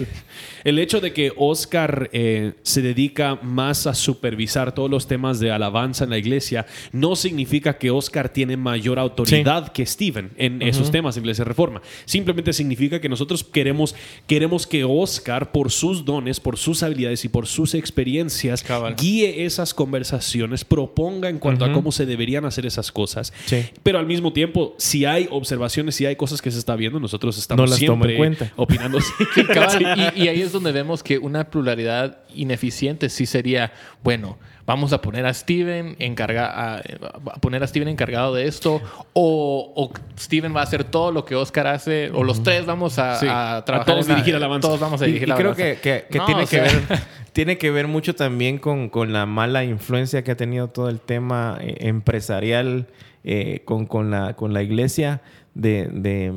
[0.64, 5.50] el hecho de que Oscar eh, se dedica más a supervisar todos los temas de
[5.50, 10.90] alabanza en la iglesia, no significa que Oscar tiene mayor autoridad que Steven en esos
[10.90, 11.82] temas en Iglesia Reforma.
[12.06, 13.94] Simplemente significa que nosotros queremos,
[14.26, 18.96] queremos que Oscar, por sus dones, por sus habilidades y por sus experiencias, Cabal.
[18.96, 23.32] guíe esas conversaciones, proponga en cuanto a cómo se deberían hacer esas cosas.
[23.46, 23.64] Sí.
[23.82, 27.36] Pero al mismo tiempo, si hay observaciones, si hay cosas que se está viendo, nosotros
[27.38, 28.52] estamos No las toma siempre en cuenta.
[28.56, 28.98] opinando.
[30.16, 35.24] Y ahí es donde vemos que una pluralidad ineficiente sí sería, bueno, vamos a poner
[35.26, 40.60] a Steven encarga, a, a poner a Steven encargado de esto, o, o Steven va
[40.60, 43.26] a hacer todo lo que Oscar hace, o los tres vamos a, Sí.
[43.30, 43.94] a trabajar.
[43.94, 44.66] todos en la- dirigir alabanza.
[44.68, 45.80] Todos vamos a Y, dirigir y la creo alabanza.
[45.80, 46.82] que, que- que No, tiene, que sea- ver,
[47.32, 50.98] tiene que ver mucho también con, con la mala influencia que ha tenido todo el
[51.00, 52.86] tema eh, empresarial
[53.24, 55.20] eh, con, con, la, con la iglesia
[55.54, 56.32] de, de,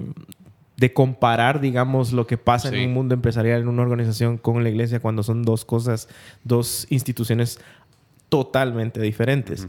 [0.77, 2.75] de comparar, digamos, lo que pasa Sí.
[2.75, 6.07] en un mundo empresarial, en una organización con la iglesia, cuando son dos cosas,
[6.43, 7.59] dos instituciones
[8.29, 9.67] totalmente diferentes.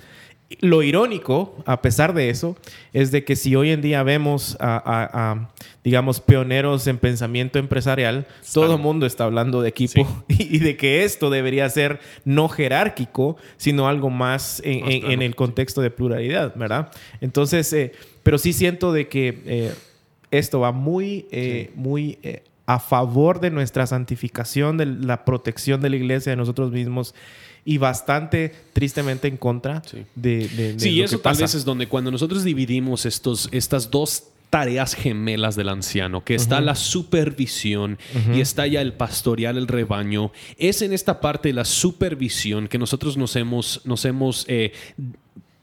[0.61, 2.57] Lo irónico, a pesar de eso,
[2.93, 5.49] es de que si hoy en día vemos a, a- a,
[5.85, 10.77] digamos, pioneros en pensamiento empresarial, todo el mundo está hablando de equipo y, y de
[10.77, 15.91] que esto debería ser no jerárquico, sino algo más en, en- en el contexto de
[15.93, 16.91] pluralidad, ¿verdad?
[17.21, 17.93] Entonces, eh,
[18.25, 19.73] pero sí siento de que eh,
[20.33, 22.19] esto va muy, eh, muy
[22.67, 27.15] a favor de nuestra santificación, de la protección de la iglesia, de nosotros mismos,
[27.65, 30.05] y bastante tristemente en contra Sí.
[30.15, 31.43] de, de- de Sí, lo eso que tal pasa.
[31.45, 36.61] vez es donde cuando nosotros dividimos estos, estas dos tareas gemelas del anciano, que está
[36.61, 37.99] la supervisión
[38.35, 42.77] y está ya el pastorear el rebaño, es en esta parte de la supervisión que
[42.79, 44.73] nosotros nos hemos, nos hemos eh,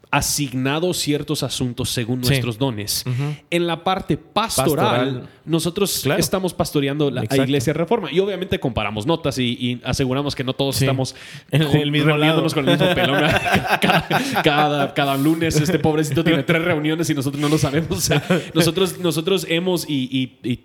[0.10, 2.30] asignado ciertos asuntos según Sí.
[2.30, 3.04] nuestros dones.
[3.50, 5.30] En la parte pastoral, Pastoral.
[5.46, 6.20] nosotros Claro.
[6.20, 7.44] estamos pastoreando la Exacto.
[7.44, 10.86] iglesia reforma y obviamente comparamos notas y, y aseguramos que no todos Sí.
[10.86, 11.16] estamos
[11.52, 12.46] En el mismo lado.
[12.54, 13.22] con el mismo pelón.
[13.82, 14.08] cada,
[14.44, 17.98] cada, cada lunes este pobrecito tiene tres reuniones y nosotros no lo sabemos.
[17.98, 20.10] O sea, nosotros, nosotros hemos y,
[20.44, 20.60] y- y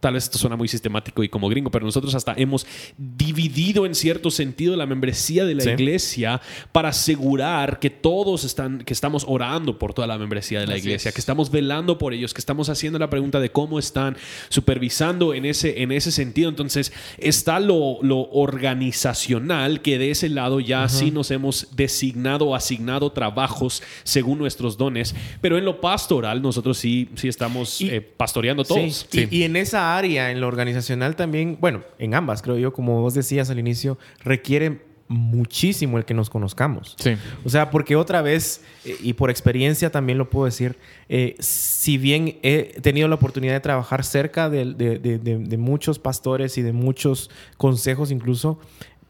[0.00, 3.94] Tal vez esto suena muy sistemático y como gringo, pero nosotros hasta hemos dividido en
[3.94, 5.70] cierto sentido la membresía de la Sí.
[5.70, 6.40] iglesia
[6.72, 10.82] para asegurar que todos están, que estamos orando por toda la membresía de la Así
[10.86, 11.14] iglesia, es.
[11.14, 14.16] que estamos velando por ellos, que estamos haciendo la pregunta de cómo están,
[14.50, 16.48] supervisando en ese, en ese sentido.
[16.48, 22.54] Entonces, está lo, lo organizacional, que de ese lado ya sí nos hemos designado o
[22.54, 28.00] asignado trabajos según nuestros dones, pero en lo pastoral nosotros sí, sí estamos Y- eh,
[28.00, 29.06] pastoreando Sí, todos.
[29.12, 33.00] Y, y en esa área, en lo organizacional también, bueno, en ambas, creo yo, como
[33.00, 36.94] vos decías al inicio, requiere muchísimo el que nos conozcamos.
[36.98, 37.16] Sí.
[37.44, 40.76] O sea, porque otra vez, eh, y por experiencia también lo puedo decir,
[41.08, 45.98] eh, si bien he tenido la oportunidad de trabajar cerca de, de- de- de- muchos
[45.98, 48.58] pastores y de muchos consejos incluso,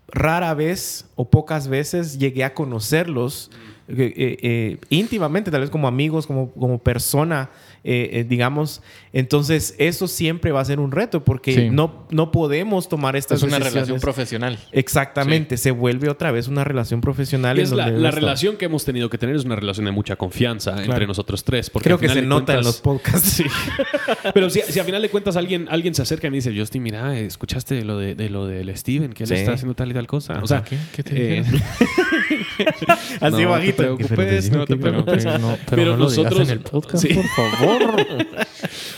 [0.06, 3.50] rara vez o pocas veces llegué a conocerlos
[3.88, 7.50] eh, eh, eh, íntimamente, tal vez como amigos, como, como persona,
[7.84, 8.82] eh, eh, digamos.
[9.12, 11.70] Entonces, eso siempre va a ser un reto porque Sí.
[11.70, 13.74] no, no podemos tomar estas Es una decisiones.
[13.74, 14.58] relación profesional.
[14.72, 17.56] Exactamente, se vuelve otra vez una relación profesional.
[17.56, 19.56] Y en es la, donde la esto- relación que hemos tenido que tener es una
[19.56, 21.70] relación de mucha confianza entre nosotros tres.
[21.70, 23.28] Porque Creo al que final se nota en los podcasts.
[23.38, 23.44] Sí.
[24.34, 26.82] Pero si, si a final de cuentas alguien, alguien se acerca y me dice, Justin,
[26.82, 29.12] mira, ¿escuchaste lo de, de lo del Steven?
[29.12, 29.34] Que él Sí.
[29.34, 30.40] está haciendo tal y tal cosa.
[30.42, 30.76] O sea, ¿Qué?
[30.94, 31.44] ¿Qué te eh,
[33.20, 33.76] Así no bajito.
[33.76, 35.26] te preocupes, no te preocupes.
[35.70, 37.14] Pero nosotros- sí.
[37.14, 37.67] por favor.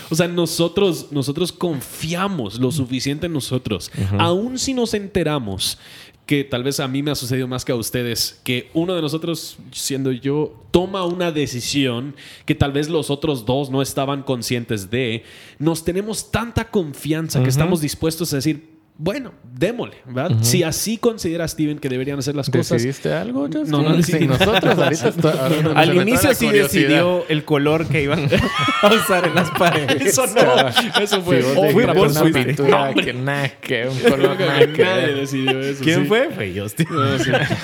[0.09, 3.91] O sea, nosotros, nosotros confiamos lo suficiente en nosotros.
[4.17, 5.77] Aún si nos enteramos
[6.25, 9.01] que tal vez a mí me ha sucedido más que a ustedes, que uno de
[9.01, 14.89] nosotros, siendo yo, toma una decisión que tal vez los otros dos no estaban conscientes
[14.89, 15.23] de,
[15.59, 20.37] nos tenemos tanta confianza que estamos dispuestos a decir, bueno, démosle, ¿verdad?
[20.41, 23.43] Si así considera Steven que deberían hacer las cosas, ¿Decidiste algo?
[23.47, 23.69] Justin?
[23.71, 27.87] No, no decidí Sí, nosotros ahorita está- ahora nos Al inicio sí decidió el color
[27.87, 28.27] que iban
[28.83, 30.01] a usar en las paredes.
[30.05, 32.43] eso no, eso fue Sí, vos otra fue vos una fuiste.
[32.45, 35.83] pintura que nada que un color nada que nadie decidió eso.
[35.83, 36.05] ¿Quién sí.
[36.07, 36.29] fue?
[36.29, 36.87] Fue Justin.
[36.91, 37.17] No,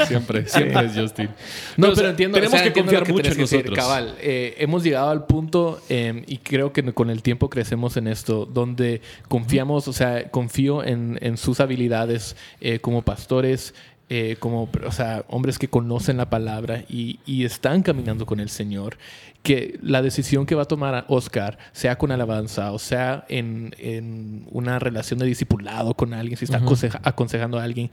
[0.08, 1.26] siempre, siempre es Justin.
[1.28, 1.36] No, Pero,
[1.78, 2.36] pero sea, entiendo.
[2.38, 3.78] Tenemos o sea, que confiar que mucho en decir, nosotros.
[3.78, 8.08] Cabal, eh, hemos llegado al punto eh, y creo que con el tiempo crecemos en
[8.08, 13.74] esto, donde confiamos, o sea, confío en, en sus habilidades eh, como pastores.
[14.10, 18.48] eh, como, o sea, hombres que conocen la palabra y, y, están caminando con el
[18.48, 18.98] Señor,
[19.44, 24.46] que la decisión que va a tomar Oscar, sea con alabanza o sea en, en
[24.52, 26.62] una relación de discipulado con alguien, si está
[27.04, 27.90] aconsejando a alguien,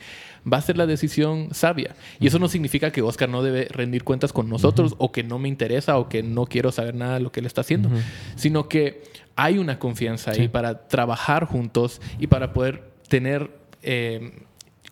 [0.50, 1.94] va a ser la decisión sabia.
[2.18, 5.38] Y eso no significa que Oscar no debe rendir cuentas con nosotros o que no
[5.38, 7.88] me interesa o que no quiero saber nada de lo que él está haciendo,
[8.34, 9.02] sino que
[9.36, 13.48] hay una confianza ahí para trabajar juntos y para poder tener...
[13.80, 14.32] Eh,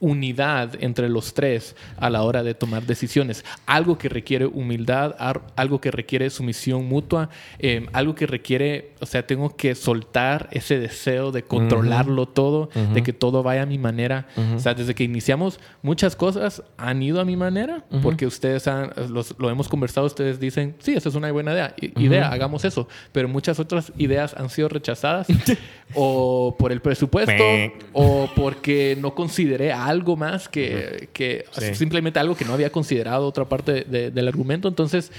[0.03, 3.45] unidad entre los tres a la hora de tomar decisiones.
[3.67, 5.15] Algo que requiere humildad,
[5.55, 7.31] algo que requiere sumisión mutua,
[7.61, 13.03] em, algo que requiere, o sea, tengo que soltar ese deseo de controlarlo todo, de
[13.05, 14.27] que todo vaya a mi manera.
[14.57, 18.91] O sea, desde que iniciamos, muchas cosas han ido a mi manera, porque ustedes han,
[19.39, 23.29] lo hemos conversado, ustedes dicen, sí, esa es una buena idea, idea, hagamos eso, pero
[23.29, 25.29] muchas otras ideas han sido rechazadas
[25.95, 27.45] o por el presupuesto
[27.93, 33.27] o porque no consideré algo algo más que, que simplemente algo que no había considerado
[33.27, 34.69] otra parte del argumento.
[34.69, 35.13] Entonces,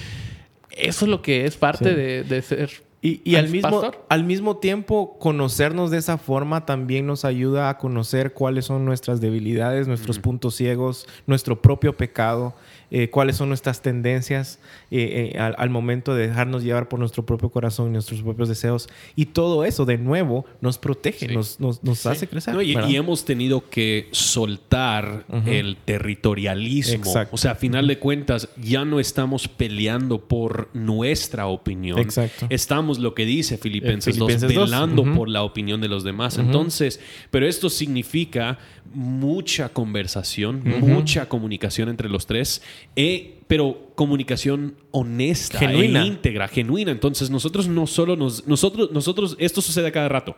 [0.71, 2.69] eso es lo que es parte de, ser
[3.05, 7.77] y, y al, mismo, al mismo tiempo, conocernos de esa forma también nos ayuda a
[7.77, 12.55] conocer cuáles son nuestras debilidades, nuestros puntos ciegos, nuestro propio pecado.
[12.95, 14.59] Eh, cuáles son nuestras tendencias
[14.91, 18.87] eh, eh, al, momento de dejarnos llevar por nuestro propio corazón y nuestros propios deseos.
[19.15, 22.55] Y todo eso, de nuevo, nos protege, nos, nos, hace crecer.
[22.61, 27.11] y, hemos tenido que soltar el territorialismo.
[27.31, 31.97] O sea, a final de cuentas, ya no estamos peleando por nuestra opinión.
[31.97, 32.45] Exacto.
[32.51, 36.37] Estamos, lo que dice Filipenses, 2, velando por la opinión de los demás.
[36.37, 36.99] Entonces,
[37.31, 38.59] pero esto significa
[38.93, 42.61] mucha conversación, mucha comunicación entre los tres,
[42.95, 46.05] eh, pero comunicación honesta, e genuina.
[46.05, 46.91] íntegra, genuina.
[46.91, 50.35] Entonces nosotros no solo nos, nosotros, nosotros, esto sucede a cada rato.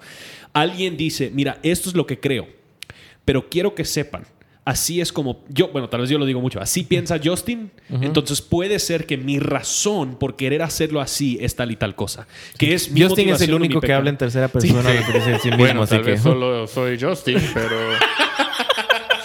[0.53, 2.47] Alguien dice, mira, esto es lo que creo,
[3.23, 4.25] pero quiero que sepan.
[4.65, 7.69] Así es como yo, bueno, tal vez yo lo digo mucho, así piensa Justin,
[8.01, 12.27] entonces puede ser que mi razón por querer hacerlo así es tal y tal cosa.
[12.57, 15.03] Que es Justin es el único que habla en tercera persona de
[15.39, 16.17] sí mismo, bueno, así que...
[16.17, 17.77] solo soy Justin, pero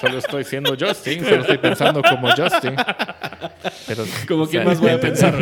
[0.01, 2.76] solo estoy siendo Justin, solo estoy pensando como Justin.
[3.86, 5.34] Pero, como que más voy a pensar,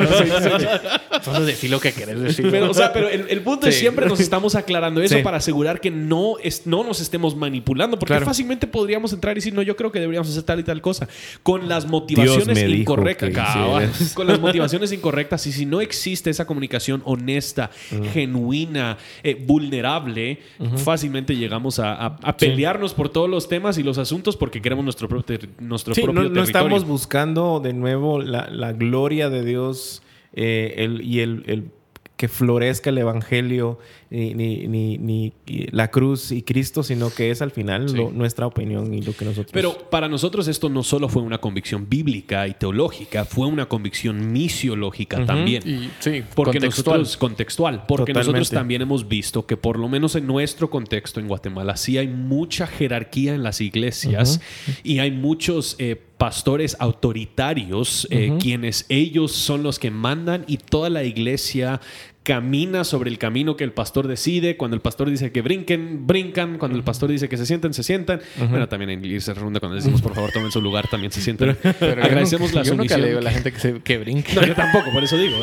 [1.22, 2.50] solo decir lo que querés decir.
[2.50, 5.90] Pero, o sea, pero el, punto es siempre nos estamos aclarando eso para asegurar que
[5.90, 9.92] no, es, no nos estemos manipulando, porque fácilmente podríamos entrar y decir, no, yo creo
[9.92, 11.08] que deberíamos hacer tal y tal cosa,
[11.42, 14.14] con las motivaciones incorrectas.
[14.14, 17.70] con las motivaciones incorrectas, y si no existe esa comunicación honesta,
[18.12, 20.38] genuina, eh, vulnerable,
[20.76, 25.38] fácilmente llegamos a, pelearnos por todos los temas y los asuntos porque queremos nuestro propio,
[25.60, 31.02] nuestro propio no, no estamos buscando de nuevo la, la gloria de Dios eh, el,
[31.02, 31.70] y el, el,
[32.16, 33.78] que florezca el evangelio
[34.10, 34.34] ni,
[34.66, 35.32] ni, ni,
[35.70, 37.86] la cruz y Cristo, sino que es al final
[38.16, 39.52] nuestra opinión y lo que nosotros.
[39.52, 44.32] Pero para nosotros esto no solo fue una convicción bíblica y teológica, fue una convicción
[44.32, 45.90] misiológica también.
[45.98, 47.00] sí, porque contextual.
[47.00, 51.28] nosotros contextual, porque nosotros también hemos visto que por lo menos en nuestro contexto en
[51.28, 54.40] Guatemala sí hay mucha jerarquía en las iglesias
[54.82, 60.90] y hay muchos eh, pastores autoritarios, eh, quienes ellos son los que mandan y toda
[60.90, 61.80] la iglesia
[62.28, 64.58] camina sobre el camino que el pastor decide.
[64.58, 66.58] Cuando el pastor dice que brinquen, brincan.
[66.58, 68.20] Cuando el pastor dice que se sienten, se sientan.
[68.50, 71.56] Bueno, también en irse ronda cuando decimos por favor tomen su lugar, también se sientan.
[71.80, 72.98] Pero, Agradecemos la sumisión.
[73.00, 74.34] Yo le digo a la gente que, se, que brinque.
[74.34, 75.36] No, yo tampoco, por eso digo.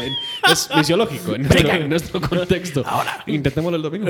[0.47, 2.83] es fisiológico en nuestro, contexto.
[2.85, 3.23] Ahora.
[3.25, 4.09] Intentémoslo el domingo.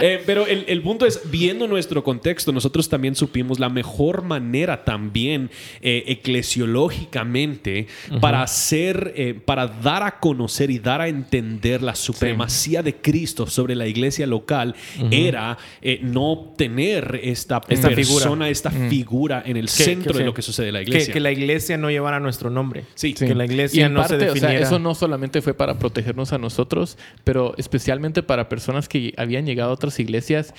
[0.00, 4.84] Eh, pero el, el, punto es, viendo nuestro contexto, nosotros también supimos la mejor manera
[4.84, 7.86] también eh, eclesiológicamente
[8.20, 12.96] para hacer, eh, para dar a conocer y dar a entender entender la supremacía de
[12.96, 14.74] Cristo sobre la iglesia local
[15.10, 20.42] era eh, no tener esta, esta persona, esta figura en el centro de lo que
[20.42, 21.12] sucede en la iglesia.
[21.12, 22.84] Que, la iglesia no llevara nuestro nombre.
[22.94, 23.14] Sí.
[23.14, 24.60] Que la iglesia no se definiera.
[24.60, 29.70] eso no solamente fue para protegernos a nosotros, pero especialmente para personas que habían llegado
[29.70, 30.54] a otras iglesias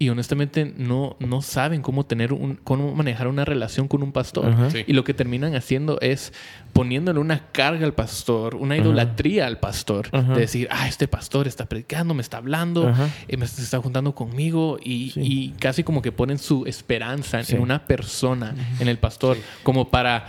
[0.00, 4.54] y honestamente no, no saben cómo tener un, cómo manejar una relación con un pastor.
[4.86, 6.32] Y lo que terminan haciendo es
[6.72, 11.66] poniéndole una carga al pastor, una idolatría al pastor, de decir, ah, este pastor está
[11.66, 12.92] predicando, me está hablando,
[13.26, 17.84] eh, me está juntando conmigo y, y, casi como que ponen su esperanza en una
[17.84, 20.26] persona, en el pastor, como para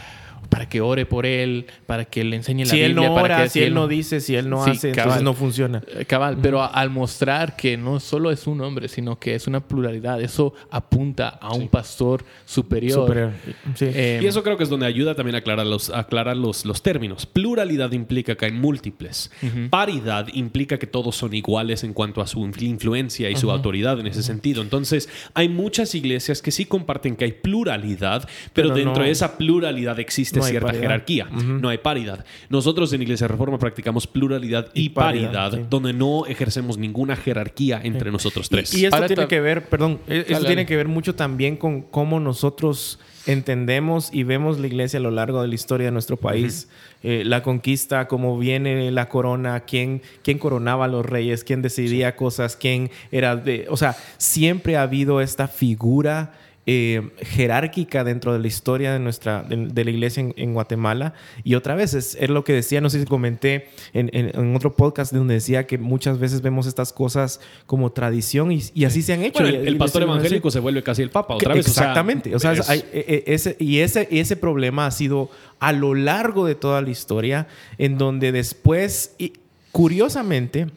[0.50, 2.88] para que ore por él, para que le enseñe la si Biblia.
[2.88, 5.00] él no para ora, que si él no dice, si él no Sí, hace, cabal.
[5.04, 5.84] entonces no funciona.
[5.96, 9.46] Eh, Cabal, pero a- al mostrar que no solo es un hombre, sino que es
[9.48, 12.94] una pluralidad, eso apunta a un pastor superior.
[13.06, 13.32] Superior.
[13.76, 13.86] Sí.
[13.94, 16.66] Eh, Y eso creo que es donde ayuda también a aclarar los, a aclarar los,
[16.66, 17.26] los términos.
[17.26, 19.32] Pluralidad implica que hay múltiples.
[19.70, 24.00] Paridad implica que todos son iguales en cuanto a su influ- influencia y su autoridad
[24.00, 24.62] en ese sentido.
[24.62, 29.12] Entonces, hay muchas iglesias que sí comparten que hay pluralidad, pero, Pero dentro no- de
[29.12, 30.82] esa pluralidad existe no hay cierta paridad.
[30.84, 31.26] jerarquía.
[31.32, 32.26] No hay paridad.
[32.50, 35.66] Nosotros en Iglesia Reforma practicamos pluralidad y, Y paridad, paridad, sí.
[35.70, 38.74] donde no ejercemos ninguna jerarquía entre nosotros tres.
[38.74, 40.66] Y, y esto Ahora tiene que ver, perdón, e- esto Dale, tiene dale.
[40.66, 45.42] que ver mucho también con cómo nosotros entendemos y vemos la iglesia a lo largo
[45.42, 46.68] de la historia de nuestro país.
[47.04, 52.16] Eh, la conquista, cómo viene la corona, quién, quién coronaba a los reyes, quién decidía
[52.16, 53.68] cosas, quién era de...
[53.70, 56.34] O sea, siempre ha habido esta figura
[56.72, 61.16] eh, jerárquica dentro de la historia de nuestra de, de la iglesia en, en Guatemala
[61.44, 64.56] y otra vez es, es lo que decía no sé si comenté en, en- en
[64.56, 69.02] otro podcast donde decía que muchas veces vemos estas cosas como tradición y, y así
[69.02, 71.68] se han hecho Bueno, el, pastor evangélico se vuelve casi el papa otra vez.
[71.68, 72.36] o sea, Exactamente.
[72.36, 75.96] O sea, es- hay- e- e- ese, y ese, ese problema ha sido a lo
[75.96, 77.48] largo de toda la historia,
[77.80, 79.34] en donde después, y
[79.72, 80.68] curiosamente,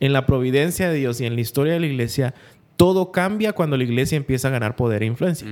[0.00, 2.34] en la providencia de Dios y en la historia de la iglesia,
[2.76, 5.48] todo cambia cuando la iglesia empieza a ganar poder e influencia.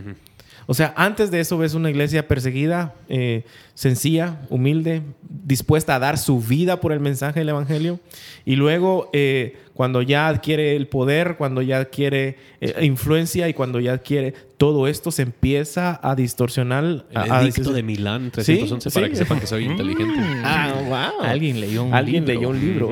[0.66, 3.42] O sea, antes de eso ves una iglesia perseguida, eh,
[3.74, 7.98] sencilla, humilde, dispuesta a dar su vida por el mensaje del Evangelio.
[8.44, 13.80] Y luego, eh, cuando ya adquiere el poder, cuando ya adquiere eh, influencia y cuando
[13.80, 16.84] ya adquiere todo esto, se empieza a distorsionar.
[16.84, 19.10] El a- a- edicto de Milán 311 Sí, para sí.
[19.10, 20.14] que sepan que soy inteligente.
[20.44, 20.74] Ah,
[21.18, 21.26] wow.
[21.26, 22.34] Alguien leyó un Alguien libro.
[22.34, 22.90] leyó un libro.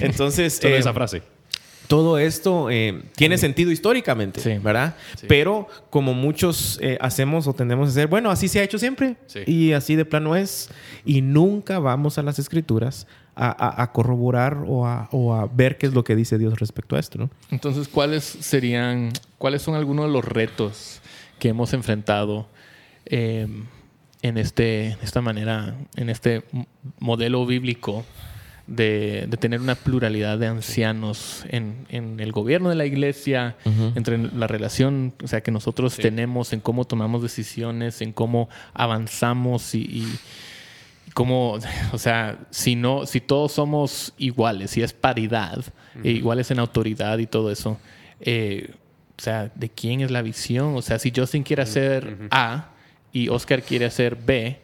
[0.00, 1.22] Entonces, eh, esa frase.
[1.90, 4.58] Todo esto eh, tiene sentido históricamente, Sí.
[4.62, 4.94] ¿verdad?
[5.26, 9.16] Pero como muchos eh, hacemos o tendemos a hacer, bueno, así se ha hecho siempre
[9.44, 10.70] y así de plano es.
[11.04, 15.78] Y nunca vamos a las escrituras a, a- a corroborar o a, o a ver
[15.78, 17.28] qué es lo que dice Dios respecto a esto, ¿no?
[17.50, 21.00] Entonces, ¿cuáles serían, cuáles son algunos de los retos
[21.40, 22.46] que hemos enfrentado
[23.06, 23.48] eh,
[24.22, 26.44] en este, esta manera, en este
[27.00, 28.04] modelo bíblico
[28.70, 33.56] de, de tener una pluralidad de ancianos en, en el gobierno de la iglesia,
[33.96, 39.74] entre la relación, o sea, que nosotros tenemos en cómo tomamos decisiones, en cómo avanzamos
[39.74, 40.18] y, y
[41.14, 41.58] cómo,
[41.92, 45.64] o sea, si no, si todos somos iguales, si es paridad,
[46.04, 47.76] e iguales en autoridad y todo eso,
[48.20, 48.70] eh,
[49.18, 50.76] o sea, ¿de quién es la visión?
[50.76, 52.70] O sea, si Justin quiere hacer A
[53.12, 54.60] y Oscar quiere hacer B,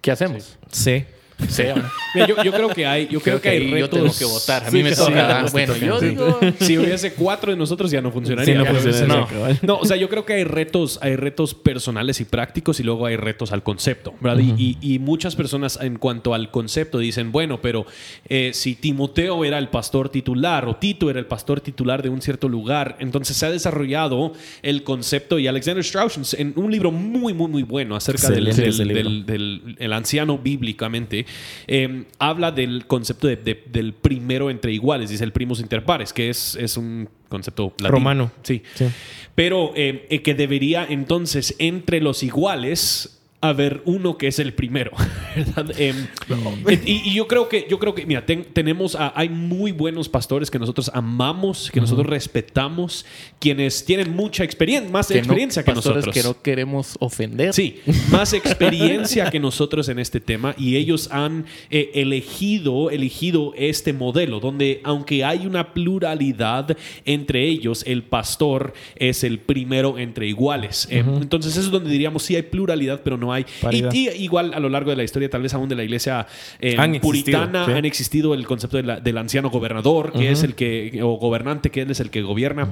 [0.00, 0.58] ¿qué hacemos?
[0.72, 0.82] Sí.
[0.82, 3.90] C, yo, yo creo que hay, yo creo, que hay retos.
[3.90, 4.64] yo tengo que votar.
[4.66, 5.46] A mí Sí, me toca.
[5.52, 6.40] bueno, te yo digo.
[6.60, 8.54] Si hubiese cuatro de nosotros ya no funcionaría.
[8.54, 9.26] Sí, no Ya funcionaría, no.
[9.26, 9.58] cabal.
[9.62, 13.06] No, o sea, yo creo que hay retos, hay retos personales y prácticos y luego
[13.06, 14.42] hay retos al concepto, ¿verdad?
[14.42, 17.86] Y- y, y muchas personas en cuanto al concepto dicen, bueno, pero
[18.28, 22.20] eh, si Timoteo era el pastor titular o Tito era el pastor titular de un
[22.22, 24.32] cierto lugar, entonces se ha desarrollado
[24.62, 28.62] el concepto y Alexander Strauss en un libro muy, muy, muy bueno acerca del, Excelente
[28.62, 29.02] del- ese libro.
[29.10, 31.26] del- del el anciano bíblicamente,
[31.66, 36.12] eh, habla del concepto de- de- del primero entre iguales, dice el primus inter pares,
[36.12, 37.90] que es, es un concepto latino.
[37.90, 38.32] Romano.
[38.42, 38.62] Sí.
[38.74, 38.86] Sí.
[39.34, 44.90] Pero eh, eh, que debería entonces entre los iguales haber uno que es el primero,
[45.36, 45.70] ¿verdad?
[45.78, 45.94] Em,
[46.84, 50.08] y, y yo creo que, yo creo que, mira, ten- tenemos, a- hay muy buenos
[50.08, 53.06] pastores que nosotros amamos, que nosotros respetamos,
[53.38, 56.14] quienes tienen mucha experiencia, más que no- experiencia que pastores nosotros.
[56.16, 57.52] que no queremos ofender.
[57.54, 57.80] Sí,
[58.10, 58.32] más
[58.72, 64.80] experiencia que nosotros en este tema y ellos han eh, elegido, elegido este modelo donde
[64.82, 70.88] aunque hay una pluralidad entre ellos, el pastor es el primero entre iguales.
[70.90, 73.42] Eh, entonces eso es donde diríamos sí hay pluralidad, pero no hay.
[73.60, 73.92] Y, Paridad.
[73.92, 76.26] y igual a lo largo de la historia, tal vez aún de la iglesia
[76.60, 77.00] eh, Han existido,
[77.40, 77.72] puritana, sí.
[77.72, 81.70] han existido el concepto de la- del anciano gobernador, que es el que, o gobernante,
[81.70, 82.68] que él es el que gobierna.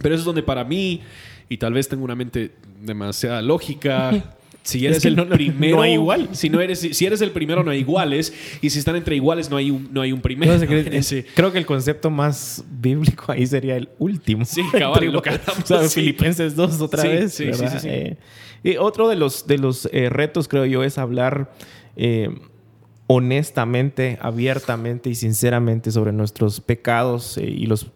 [0.00, 1.00] Pero eso es donde para mí,
[1.48, 4.10] y tal vez tengo una mente demasiada lógica.
[4.62, 6.28] Si eres que el no- primero, no hay igual.
[6.32, 8.32] Si no eres, si eres el primero, no hay iguales.
[8.60, 10.52] Y si están entre iguales, no hay un, no hay un primero.
[11.02, 11.24] Sí.
[11.34, 14.44] Creo que el concepto más bíblico ahí sería el último.
[14.44, 16.00] Sí, cabal, lo que hablamos, O sea, sí.
[16.00, 17.34] Filipenses 2 otra Sí, vez.
[17.34, 17.88] sí, sí, sí.
[17.88, 18.16] Eh,
[18.62, 21.52] y otro de los, de los eh, retos, creo yo, es hablar
[21.96, 22.28] eh,
[23.08, 27.90] honestamente, abiertamente y sinceramente sobre nuestros pecados y los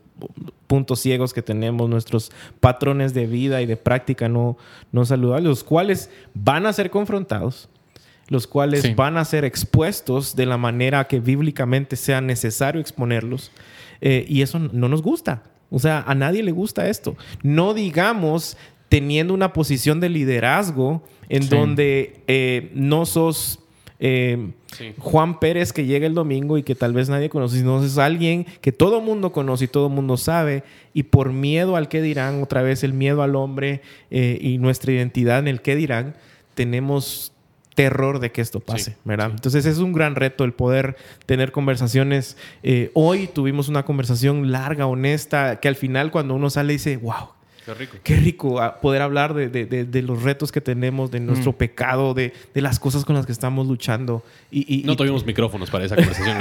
[0.67, 4.57] puntos ciegos que tenemos, nuestros patrones de vida y de práctica no,
[4.93, 7.69] no saludables, los cuales van a ser confrontados,
[8.29, 8.95] los cuales Sí.
[8.95, 13.53] van a ser expuestos de la manera que bíblicamente sea necesario exponerlos.
[14.01, 15.43] Eh, y eso no nos gusta.
[15.71, 17.17] O sea, a nadie le gusta esto.
[17.43, 18.57] No digamos
[18.89, 23.59] teniendo una posición de liderazgo en donde eh, no sos
[23.99, 24.51] eh,
[24.99, 28.47] Juan Pérez que llega el domingo y que tal vez nadie conoce, sino es alguien
[28.61, 32.63] que todo mundo conoce y todo mundo sabe y por miedo al que dirán, otra
[32.63, 36.17] vez el miedo al hombre eh, y nuestra identidad en el que dirán,
[36.55, 37.33] tenemos
[37.77, 39.31] terror de que esto pase, ¿verdad?
[39.31, 42.39] Entonces es un gran reto el poder tener conversaciones.
[42.63, 47.36] Eh, hoy tuvimos una conversación larga, honesta, que al final cuando uno sale dice, wow,
[47.67, 47.97] Qué rico.
[48.05, 51.57] Qué rico ah, poder hablar de, de, de, los retos que tenemos, de nuestro mm.
[51.57, 54.23] pecado, de, las cosas con las que estamos luchando.
[54.53, 56.39] Y, no tuvimos micrófonos para esa conversación.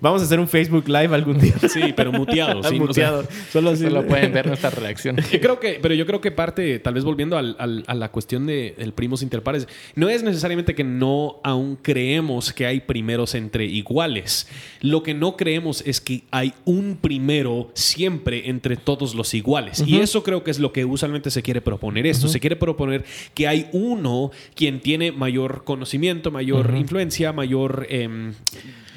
[0.00, 1.52] Vamos a hacer un Facebook Live algún día.
[1.68, 2.62] Sí, pero muteado.
[2.68, 3.28] sí, muteado.
[3.52, 5.16] Solo así lo pueden ver nuestra reacción.
[5.30, 8.10] Yo creo que, pero yo creo que parte, tal vez volviendo al, al, a la
[8.10, 13.34] cuestión de el primos interpares, no es necesariamente que no aún creemos que hay primeros
[13.34, 14.48] entre iguales.
[14.80, 19.82] Lo que no creemos es que hay un primero siempre entre todos los iguales.
[19.86, 22.28] Y eso creo que es lo que usualmente se quiere proponer esto.
[22.28, 23.04] Se quiere proponer
[23.34, 27.86] que hay uno quien tiene mayor conocimiento, mayor influencia, mayor...
[27.90, 28.34] Em,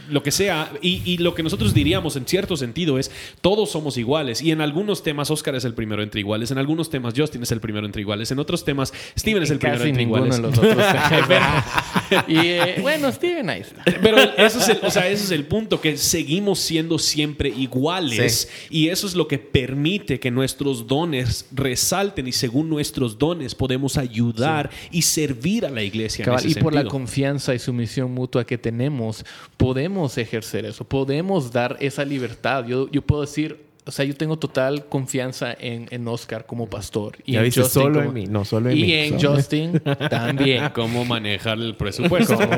[0.10, 0.72] lo que sea.
[0.82, 3.12] Y, lo que nosotros diríamos en cierto sentido es,
[3.42, 4.42] todos somos iguales.
[4.42, 6.52] Y en algunos temas Oscar es el primero entre iguales.
[6.52, 8.32] En algunos temas Justin es el primero entre iguales.
[8.32, 10.36] En otros temas Steven es el primero entre iguales.
[10.36, 10.76] De los otros
[12.28, 13.64] y eh, bueno, Steven ahí
[14.02, 18.50] Pero eso es, el, o sea, ese es el punto, que seguimos siendo siempre iguales.
[18.70, 23.98] Y eso es lo que permite que nuestros dones resalten y según nuestros dones podemos
[23.98, 26.26] ayudar y servir a la iglesia.
[26.44, 29.26] y por la confianza y sumisión mutua que tenemos,
[29.58, 32.66] podemos ejercer eso, podemos dar esa libertad.
[32.66, 37.18] Yo, yo puedo decir, o sea, yo tengo total confianza en, en Oscar como pastor.
[37.24, 38.88] Y en Justin solo en mí, no solo en y mí.
[38.88, 39.80] Y en Justin
[40.10, 40.70] también.
[40.74, 42.36] Cómo manejar el presupuesto.
[42.36, 42.50] pues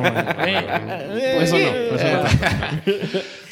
[1.52, 2.24] eso no.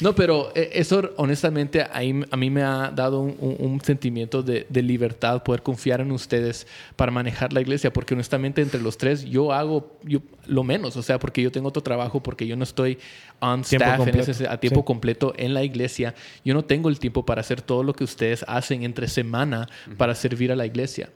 [0.00, 0.14] no.
[0.14, 2.00] pero eh, eso honestamente a
[2.36, 6.66] mí, me ha dado un, sentimiento de, de, libertad poder confiar en ustedes
[6.96, 11.02] para manejar la iglesia, porque honestamente entre los tres yo hago yo, lo menos, o
[11.02, 12.98] sea, porque yo tengo otro trabajo, porque yo no estoy
[13.40, 14.00] on staff
[14.48, 16.14] a tiempo completo en la iglesia.
[16.44, 20.14] Yo no tengo el tiempo para hacer todo lo que ustedes hacen entre semana para
[20.14, 21.10] servir a la iglesia.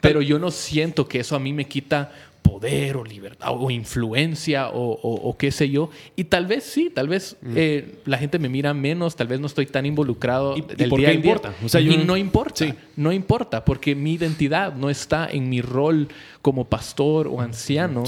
[0.00, 4.70] Pero yo no siento que eso a mí me quita poder o libertad o influencia
[4.72, 5.90] o, qué sé yo.
[6.14, 9.46] Y tal vez sí, tal vez eh, la gente me mira menos, tal vez no
[9.46, 10.56] estoy tan involucrado.
[10.56, 11.54] ¿Y, por qué importa?
[11.64, 12.66] O sea, y no importa,
[12.96, 16.08] no importa, porque mi identidad no está en mi rol
[16.40, 18.04] como pastor o anciano.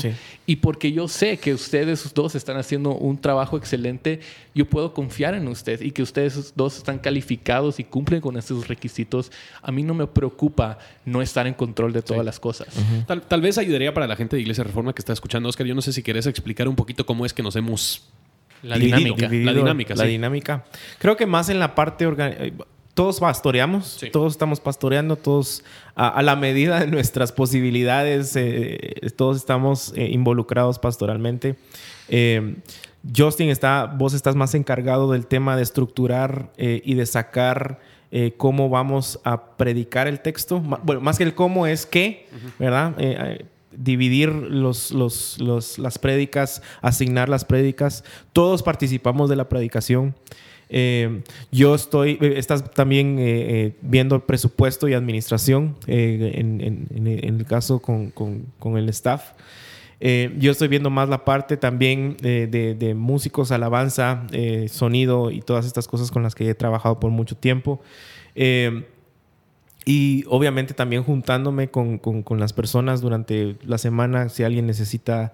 [0.46, 4.20] Y porque yo sé que ustedes dos están haciendo un trabajo excelente,
[4.54, 8.66] yo puedo confiar en ustedes y que ustedes dos están calificados y cumplen con esos
[8.66, 9.30] requisitos.
[9.60, 12.68] A mí no me preocupa no estar en control de todas las cosas.
[13.06, 15.66] tal, vez ayudaría para la gente de Iglesia Reforma que está escuchando, Oscar.
[15.66, 18.08] Yo no sé si quieres explicar un poquito cómo es que nos hemos...
[18.62, 19.28] La dinámica.
[19.28, 19.94] la dinámica.
[19.94, 20.64] La dinámica.
[20.98, 22.06] Creo que más en la parte
[22.98, 25.62] todos pastoreamos, todos estamos pastoreando, todos
[25.94, 31.54] a, la medida de nuestras posibilidades, eh, todos estamos eh, involucrados pastoralmente.
[32.08, 32.56] Eh,
[33.16, 37.78] Justin, está, vos estás más encargado del tema de estructurar y de sacar
[38.36, 40.58] cómo vamos a predicar el texto.
[40.58, 42.26] Bueno, más que el cómo es qué,
[42.58, 42.96] ¿verdad?
[43.70, 48.02] dividir los, las prédicas, asignar las prédicas.
[48.32, 50.16] Todos participamos de la predicación.
[50.70, 56.88] Eh, yo estoy, eh, estás también eh, viendo el presupuesto y administración en,
[57.22, 59.32] el caso con, el staff.
[60.00, 64.26] yo estoy viendo más la parte también de, músicos, alabanza,
[64.68, 67.80] sonido y todas estas cosas con las que he trabajado por mucho tiempo.
[69.84, 75.32] y obviamente también juntándome con, con, las personas durante la semana, si alguien necesita,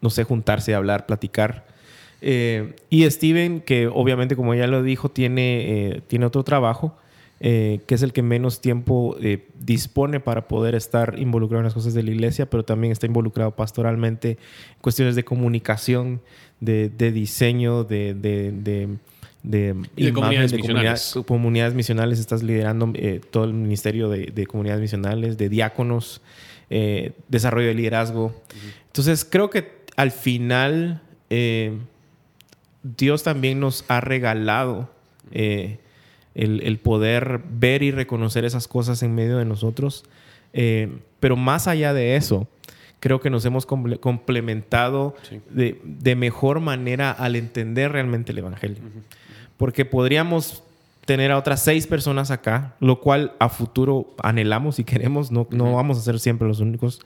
[0.00, 1.75] no sé, juntarse, hablar, platicar.
[2.20, 6.96] Eh, y Steven, que obviamente, como ya lo dijo, tiene, eh, tiene otro trabajo,
[7.40, 9.16] eh, que es el que menos tiempo
[9.60, 13.50] dispone para poder estar involucrado en las cosas de la iglesia, pero también está involucrado
[13.50, 14.38] pastoralmente en
[14.80, 16.22] cuestiones de comunicación,
[16.60, 18.96] de, diseño, de, de,
[19.42, 21.18] de comunidades misionales.
[21.26, 22.18] comunidades misionales.
[22.18, 22.90] Estás liderando
[23.30, 26.22] todo el ministerio de, comunidades misionales, de diáconos,
[27.28, 28.34] desarrollo de liderazgo.
[28.86, 31.02] Entonces, creo que al final
[32.96, 34.88] Dios también nos ha regalado
[35.32, 35.78] eh,
[36.34, 40.04] el, poder ver y reconocer esas cosas en medio de nosotros.
[40.52, 42.46] Eh, pero más allá de eso,
[43.00, 45.16] creo que nos hemos complementado
[45.50, 48.82] de, mejor manera al entender realmente el Evangelio.
[49.56, 50.62] Porque podríamos
[51.06, 55.98] tener a otras seis personas acá, lo cual a futuro anhelamos y queremos, no, vamos
[55.98, 57.00] a ser siempre los únicos,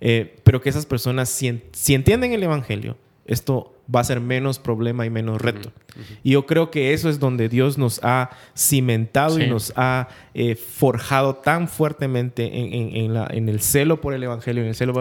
[0.00, 2.96] eh, pero que esas personas, si entienden el Evangelio,
[3.26, 5.72] esto va a ser menos problema y menos reto.
[6.22, 10.56] Y yo creo que eso es donde Dios nos ha cimentado y nos ha eh,
[10.56, 14.94] forjado tan fuertemente en, el celo por el Evangelio, en el celo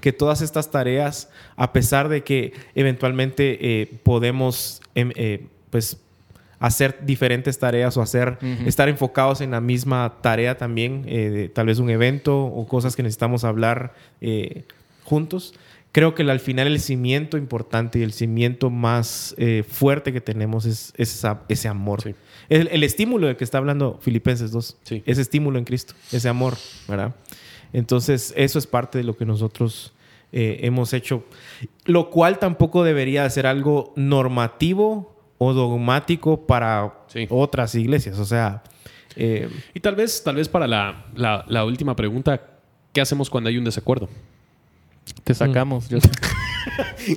[0.00, 5.98] que todas estas tareas, a pesar de que eventualmente eh, podemos em, eh, pues,
[6.58, 11.90] hacer diferentes tareas o hacer, estar enfocados en la misma tarea también, tal vez un
[11.90, 13.94] evento o cosas que necesitamos hablar
[15.02, 15.54] juntos,
[15.92, 20.64] creo que al final el cimiento importante y el cimiento más eh, fuerte que tenemos
[20.64, 22.02] es, ese amor.
[22.48, 24.78] El, estímulo del que está hablando Filipenses 2.
[25.04, 26.54] Ese estímulo en Cristo, ese amor,
[26.88, 27.14] ¿verdad?
[27.74, 29.92] Entonces, eso es parte de lo que nosotros
[30.32, 31.24] eh, hemos hecho,
[31.84, 38.18] lo cual tampoco debería ser algo normativo o dogmático para otras iglesias.
[38.18, 38.62] O sea...
[39.14, 42.40] Eh, y tal vez, tal vez para la, la última pregunta,
[42.94, 44.08] ¿qué hacemos cuando hay un desacuerdo?
[45.24, 45.88] Te sacamos.
[45.88, 45.98] Yo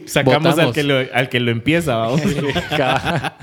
[0.05, 2.21] Sacamos al que, lo, al que lo empieza, vamos.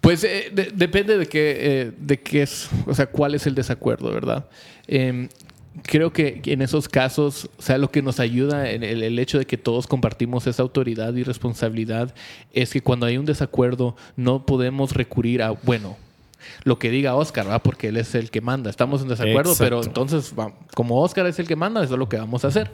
[0.00, 4.12] pues eh, depende de qué, eh, de qué es, o sea, cuál es el desacuerdo,
[4.12, 4.48] ¿verdad?
[4.86, 5.28] Em,
[5.82, 9.38] creo que en esos casos, o sea, lo que nos ayuda en el, el, hecho
[9.38, 12.14] de que todos compartimos esa autoridad y responsabilidad
[12.52, 15.96] es que cuando hay un desacuerdo no podemos recurrir a, bueno,
[16.64, 17.58] lo que diga Oscar, ¿va?
[17.60, 18.70] porque él es el que manda.
[18.70, 20.34] Estamos en desacuerdo, pero entonces,
[20.74, 22.70] como Oscar es el que manda, eso es lo que vamos a hacer.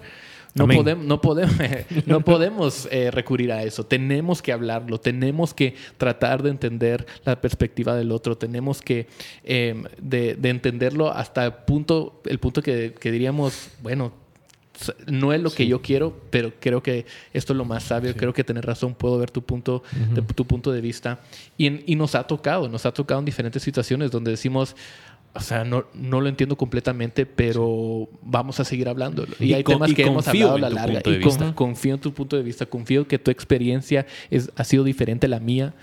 [0.55, 1.55] No, podemos, no podemos,
[2.07, 3.85] no podemos eh, recurrir a eso.
[3.85, 9.07] Tenemos que hablarlo, tenemos que tratar de entender la perspectiva del otro, tenemos que
[9.45, 14.13] em, de, entenderlo hasta el punto, el punto que, que diríamos, bueno,
[15.07, 18.15] no es lo que yo quiero, pero creo que esto es lo más sabio.
[18.17, 19.83] Creo que tienes razón, puedo ver tu punto,
[20.15, 21.21] de, tu punto de vista.
[21.57, 24.77] Y, y, nos ha tocado, nos ha tocado en diferentes situaciones donde decimos,
[25.35, 29.27] o sea, no, no lo entiendo completamente, pero vamos a seguir hablando.
[29.39, 31.01] Y, hay temas que hemos hablado a la larga.
[31.05, 31.21] Y
[31.55, 35.29] confío en tu punto de vista, confío que tu experiencia es, ha sido diferente a
[35.29, 35.75] la mía.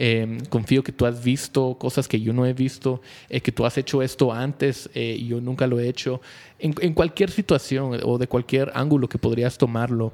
[0.00, 3.66] Em, confío que tú has visto cosas que yo no he visto, eh, que tú
[3.66, 6.20] has hecho esto antes eh, y yo nunca lo he hecho.
[6.60, 10.12] En, en, cualquier situación o de cualquier ángulo que podrías tomarlo,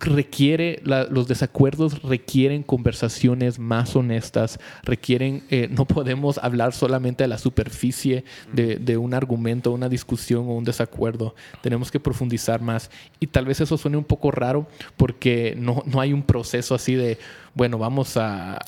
[0.00, 7.38] requiere, los desacuerdos requieren conversaciones más honestas, requieren, eh, no podemos hablar solamente a la
[7.38, 12.90] superficie de, de, un argumento, una discusión o un desacuerdo, tenemos que profundizar más.
[13.20, 16.94] Y tal vez eso suene un poco raro porque no, no hay un proceso así
[16.94, 17.18] de,
[17.54, 18.58] bueno, vamos a...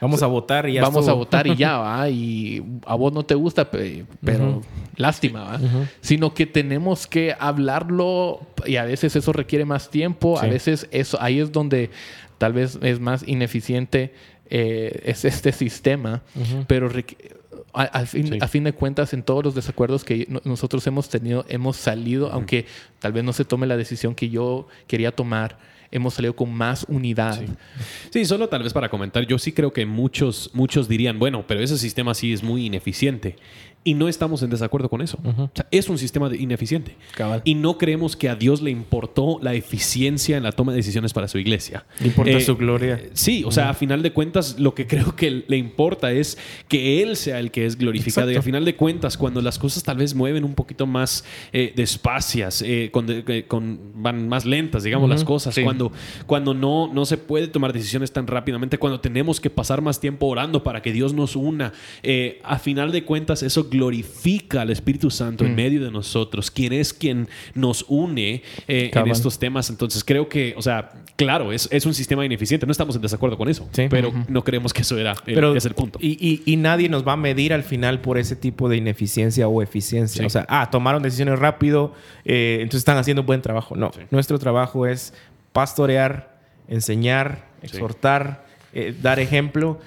[0.00, 0.82] Vamos a votar y ya.
[0.82, 2.08] Vamos a votar y ya, ¿va?
[2.08, 4.62] Y a vos no te gusta, pero
[4.96, 5.60] lástima, ¿va?
[6.00, 11.20] Sino que tenemos que hablarlo y a veces eso requiere más tiempo, a veces eso,
[11.20, 11.90] ahí es donde
[12.38, 14.12] tal vez es más ineficiente
[14.50, 16.22] eh, es este sistema,
[16.66, 16.90] pero
[17.74, 21.76] a, fin, a, fin, de cuentas, en todos los desacuerdos que nosotros hemos tenido, hemos
[21.76, 22.64] salido, aunque
[22.98, 25.58] tal vez no se tome la decisión que yo quería tomar
[25.90, 27.40] hemos salido con más unidad.
[28.10, 28.24] Sí.
[28.24, 31.78] solo tal vez para comentar, yo sí creo que muchos, muchos dirían, bueno, pero ese
[31.78, 33.36] sistema sí es muy ineficiente.
[33.88, 35.18] Y no estamos en desacuerdo con eso.
[35.70, 36.94] es un sistema ineficiente.
[37.44, 41.14] Y no creemos que a Dios le importó la eficiencia en la toma de decisiones
[41.14, 41.86] para su iglesia.
[41.98, 43.00] Le importa eh, su gloria.
[43.14, 46.36] Sí, o sea, a final de cuentas, lo que creo que le importa es
[46.68, 48.30] que Él sea el que es glorificado.
[48.30, 51.24] Y a final de cuentas, cuando las cosas tal vez mueven un poquito más
[51.54, 55.92] eh, despacias, eh, con, van más lentas, digamos, las cosas, cuando,
[56.26, 60.26] cuando no, no se puede tomar decisiones tan rápidamente, cuando tenemos que pasar más tiempo
[60.26, 61.72] orando para que Dios nos una,
[62.42, 63.77] a final de cuentas, eso glorifica
[64.58, 65.56] al Espíritu Santo en mm.
[65.56, 69.70] medio de nosotros, quien es quien nos une eh, en estos temas.
[69.70, 73.36] Entonces creo que, o sea, claro, es, es un sistema ineficiente, no estamos en desacuerdo
[73.36, 75.98] con eso, pero no creemos que eso era pero, es el punto.
[76.02, 79.62] Y, y, nadie nos va a medir al final por ese tipo de ineficiencia o
[79.62, 80.26] eficiencia.
[80.26, 83.76] O sea, ah, tomaron decisiones rápido, eh, entonces están haciendo buen trabajo.
[83.76, 85.14] No, nuestro trabajo es
[85.52, 89.78] pastorear, enseñar, exhortar, eh, dar ejemplo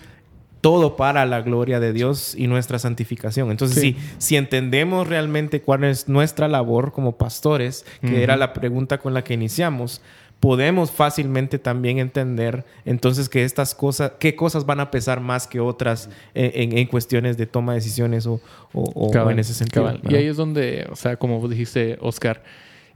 [0.61, 3.51] todo para la gloria de Dios y nuestra santificación.
[3.51, 8.99] Entonces, si, si entendemos realmente cuál es nuestra labor como pastores, que era la pregunta
[8.99, 10.01] con la que iniciamos,
[10.39, 15.59] podemos fácilmente también entender entonces que estas cosas, qué cosas van a pesar más que
[15.59, 18.41] otras en, cuestiones de toma de decisiones o,
[19.29, 19.93] en ese sentido.
[20.09, 22.43] Y ahí es donde, o sea, como dijiste, Oscar,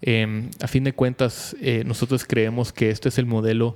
[0.06, 3.76] em, a fin de cuentas, eh, nosotros creemos que este es el modelo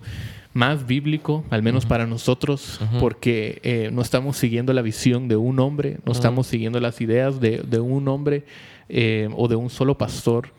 [0.54, 5.60] más bíblico, al menos para nosotros, porque eh, no estamos siguiendo la visión de un
[5.60, 8.46] hombre, no estamos siguiendo las ideas de, un hombre
[8.90, 10.50] eh, o de un solo pastor.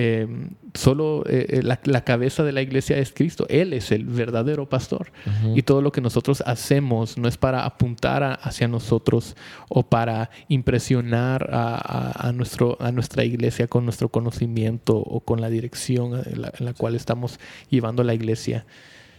[0.00, 0.28] Eh,
[0.74, 3.46] solo eh, la, la, cabeza de la iglesia es Cristo.
[3.48, 5.10] Él es el verdadero pastor.
[5.56, 9.34] Y todo lo que nosotros hacemos no es para apuntar a, hacia nosotros
[9.68, 15.50] o para impresionar a, a, nuestro, a nuestra iglesia con nuestro conocimiento o con la
[15.50, 18.66] dirección en la, en la cual estamos llevando la iglesia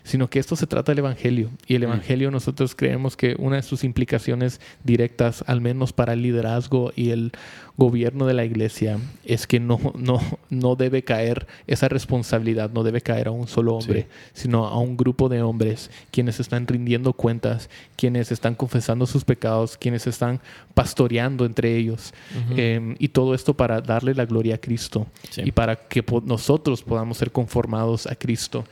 [0.04, 1.50] sino que esto se trata del Evangelio.
[1.68, 1.86] Y el mm.
[1.86, 7.12] Evangelio nosotros creemos que una de sus implicaciones directas, al menos para el liderazgo y
[7.12, 7.32] el
[7.78, 10.20] gobierno de la iglesia, es que no, no,
[10.50, 14.98] no debe caer, esa responsabilidad no debe caer a un solo hombre, sino a un
[14.98, 20.42] grupo de hombres quienes están rindiendo cuentas, quienes están confesando sus pecados, quienes están
[20.74, 22.14] pastoreando entre ellos.
[22.56, 27.18] Em, y todo esto para darle la gloria a Cristo y para que nosotros podamos
[27.18, 28.66] ser conformados a Cristo.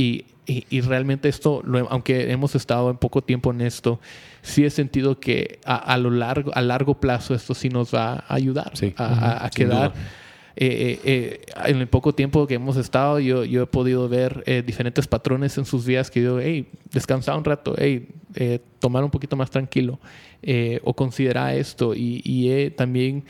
[0.00, 4.00] Y y, realmente esto, aunque hemos estado en poco tiempo en esto,
[4.42, 8.34] sí he sentido que a, lo largo, a largo plazo esto sí nos va a
[8.34, 9.92] ayudar a, quedar.
[10.56, 14.64] Eh, eh, eh, en el poco tiempo que hemos estado, yo, yo he podido ver
[14.66, 18.08] diferentes patrones en sus vidas que yo, hey, descansa un rato, hey,
[18.80, 20.00] tomar un poquito más tranquilo
[20.82, 21.94] o considera esto.
[21.94, 23.24] Y, y he también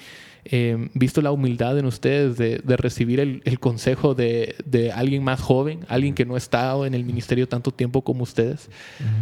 [0.45, 6.15] eh, visto la humildad en ustedes de, recibir el, consejo de, alguien más joven, alguien
[6.15, 8.71] que no ha estado en el ministerio tanto tiempo como ustedes.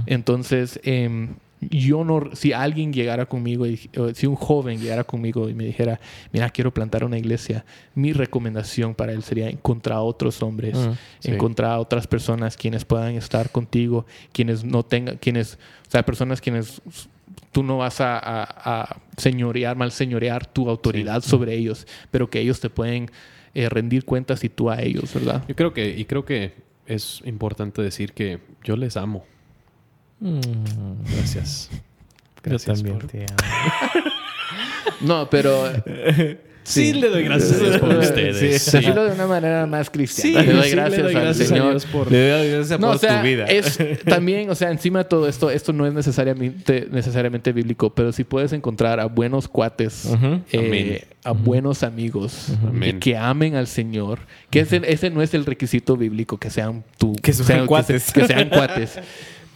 [0.06, 3.66] Entonces, em, yo no, si alguien llegara conmigo,
[4.14, 5.98] si un joven llegara conmigo y me dijera,
[6.32, 7.64] mira, quiero plantar una iglesia,
[7.94, 10.78] mi recomendación para él sería encontrar otros hombres,
[11.24, 15.54] encontrar otras personas quienes puedan estar contigo, quienes no tengan, quienes,
[15.86, 16.80] o sea, personas quienes
[17.53, 22.70] tú no vas a, señorear, mal señorear tu autoridad sobre ellos, pero que ellos te
[22.70, 23.11] pueden
[23.55, 25.44] eh, rendir cuentas y tú a ellos, ¿verdad?
[25.49, 26.55] Yo creo que, y creo que
[26.86, 29.24] es importante decir que yo les amo.
[30.20, 30.40] Mm.
[31.14, 31.70] Gracias.
[32.42, 32.82] Gracias.
[32.82, 32.99] también
[35.01, 35.64] no, pero
[36.68, 38.36] Sí, le doy gracias a Dios por ustedes.
[38.36, 40.42] Sí, Decirlo de una manera más cristiana.
[40.42, 41.82] le doy gracias, al Señor.
[41.90, 42.12] por...
[42.12, 43.46] Le doy gracias por tu vida.
[43.46, 48.12] Es, también, o sea, encima de todo esto, esto no es necesariamente, necesariamente bíblico, pero
[48.12, 50.08] si puedes encontrar a buenos cuates,
[50.52, 52.52] eh, a buenos amigos
[53.00, 57.14] que, amen al Señor, que ese, ese, no es el requisito bíblico, que sean tú.
[57.22, 58.12] Que sean cuates.
[58.12, 58.98] que sean cuates.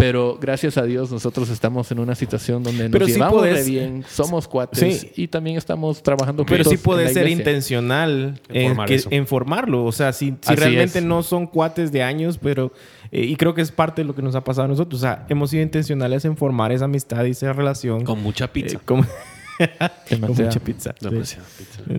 [0.03, 5.07] Pero gracias a Dios nosotros estamos en una situación donde nos llevamos bien, somos cuates
[5.15, 9.85] y también estamos trabajando Pero sí puede ser intencional en, formarlo.
[9.85, 12.73] O sea, si, realmente no son cuates de años, pero...
[13.13, 15.01] Eh, y creo que es parte de lo que nos ha pasado a nosotros.
[15.01, 18.03] O sea, hemos sido intencionales en formar esa amistad y esa relación.
[18.03, 18.79] Con mucha pizza.
[18.79, 19.07] Eh, con...
[20.21, 20.95] mucha pizza.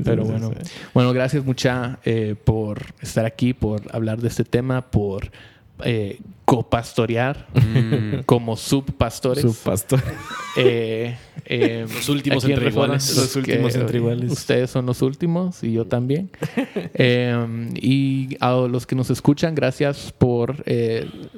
[0.03, 0.51] Pero bueno.
[0.93, 5.31] Bueno, gracias mucha eh, por estar aquí, por hablar de este tema, por
[5.85, 8.21] eh, copastorear mm.
[8.25, 9.43] como subpastores.
[9.43, 10.01] Subpastor.
[10.57, 11.15] Eh,
[11.45, 13.15] eh, los últimos entre iguales.
[13.15, 14.31] Los últimos entre iguales.
[14.31, 16.29] Ustedes son los últimos y yo también.
[17.75, 20.63] y a los que nos escuchan, gracias por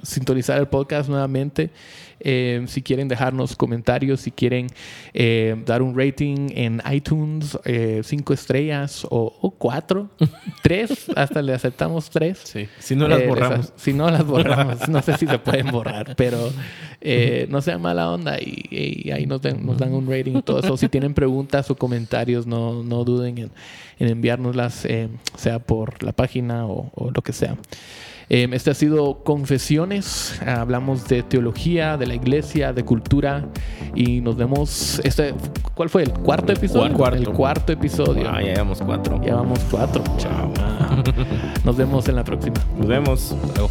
[0.04, 1.72] sintonizar el podcast nuevamente.
[2.20, 4.68] Eh, si quieren dejarnos comentarios, si quieren
[5.14, 10.10] eh, dar un rating en iTunes, eh, cinco estrellas o, cuatro,
[10.64, 12.56] tres, hasta le aceptamos tres.
[12.80, 13.74] Si no las borramos.
[13.76, 16.52] si no las borramos, no sé si se pueden borrar, pero
[17.50, 20.78] no sea mala onda y, ahí nos, nos, dan un rating y todo eso.
[20.78, 23.52] Si tienen preguntas o comentarios, no, no duden en,
[24.00, 24.88] en enviárnoslas,
[25.36, 27.56] sea por la página o, o lo que sea.
[28.30, 30.42] Em, este ha sido Confesiones.
[30.46, 33.46] Hablamos de teología, de la iglesia, de cultura.
[33.94, 35.00] Y nos vemos.
[35.04, 35.34] Este,
[35.74, 36.04] ¿Cuál fue?
[36.04, 36.94] ¿El cuarto episodio?
[36.96, 37.18] Cuarto.
[37.18, 38.30] El cuarto episodio.
[38.30, 39.22] Ah, ya llevamos cuatro.
[39.24, 40.04] Ya vamos cuatro.
[40.18, 40.52] Chao.
[41.64, 42.56] Nos vemos en la próxima.
[42.78, 43.36] Nos vemos.
[43.56, 43.70] Luego.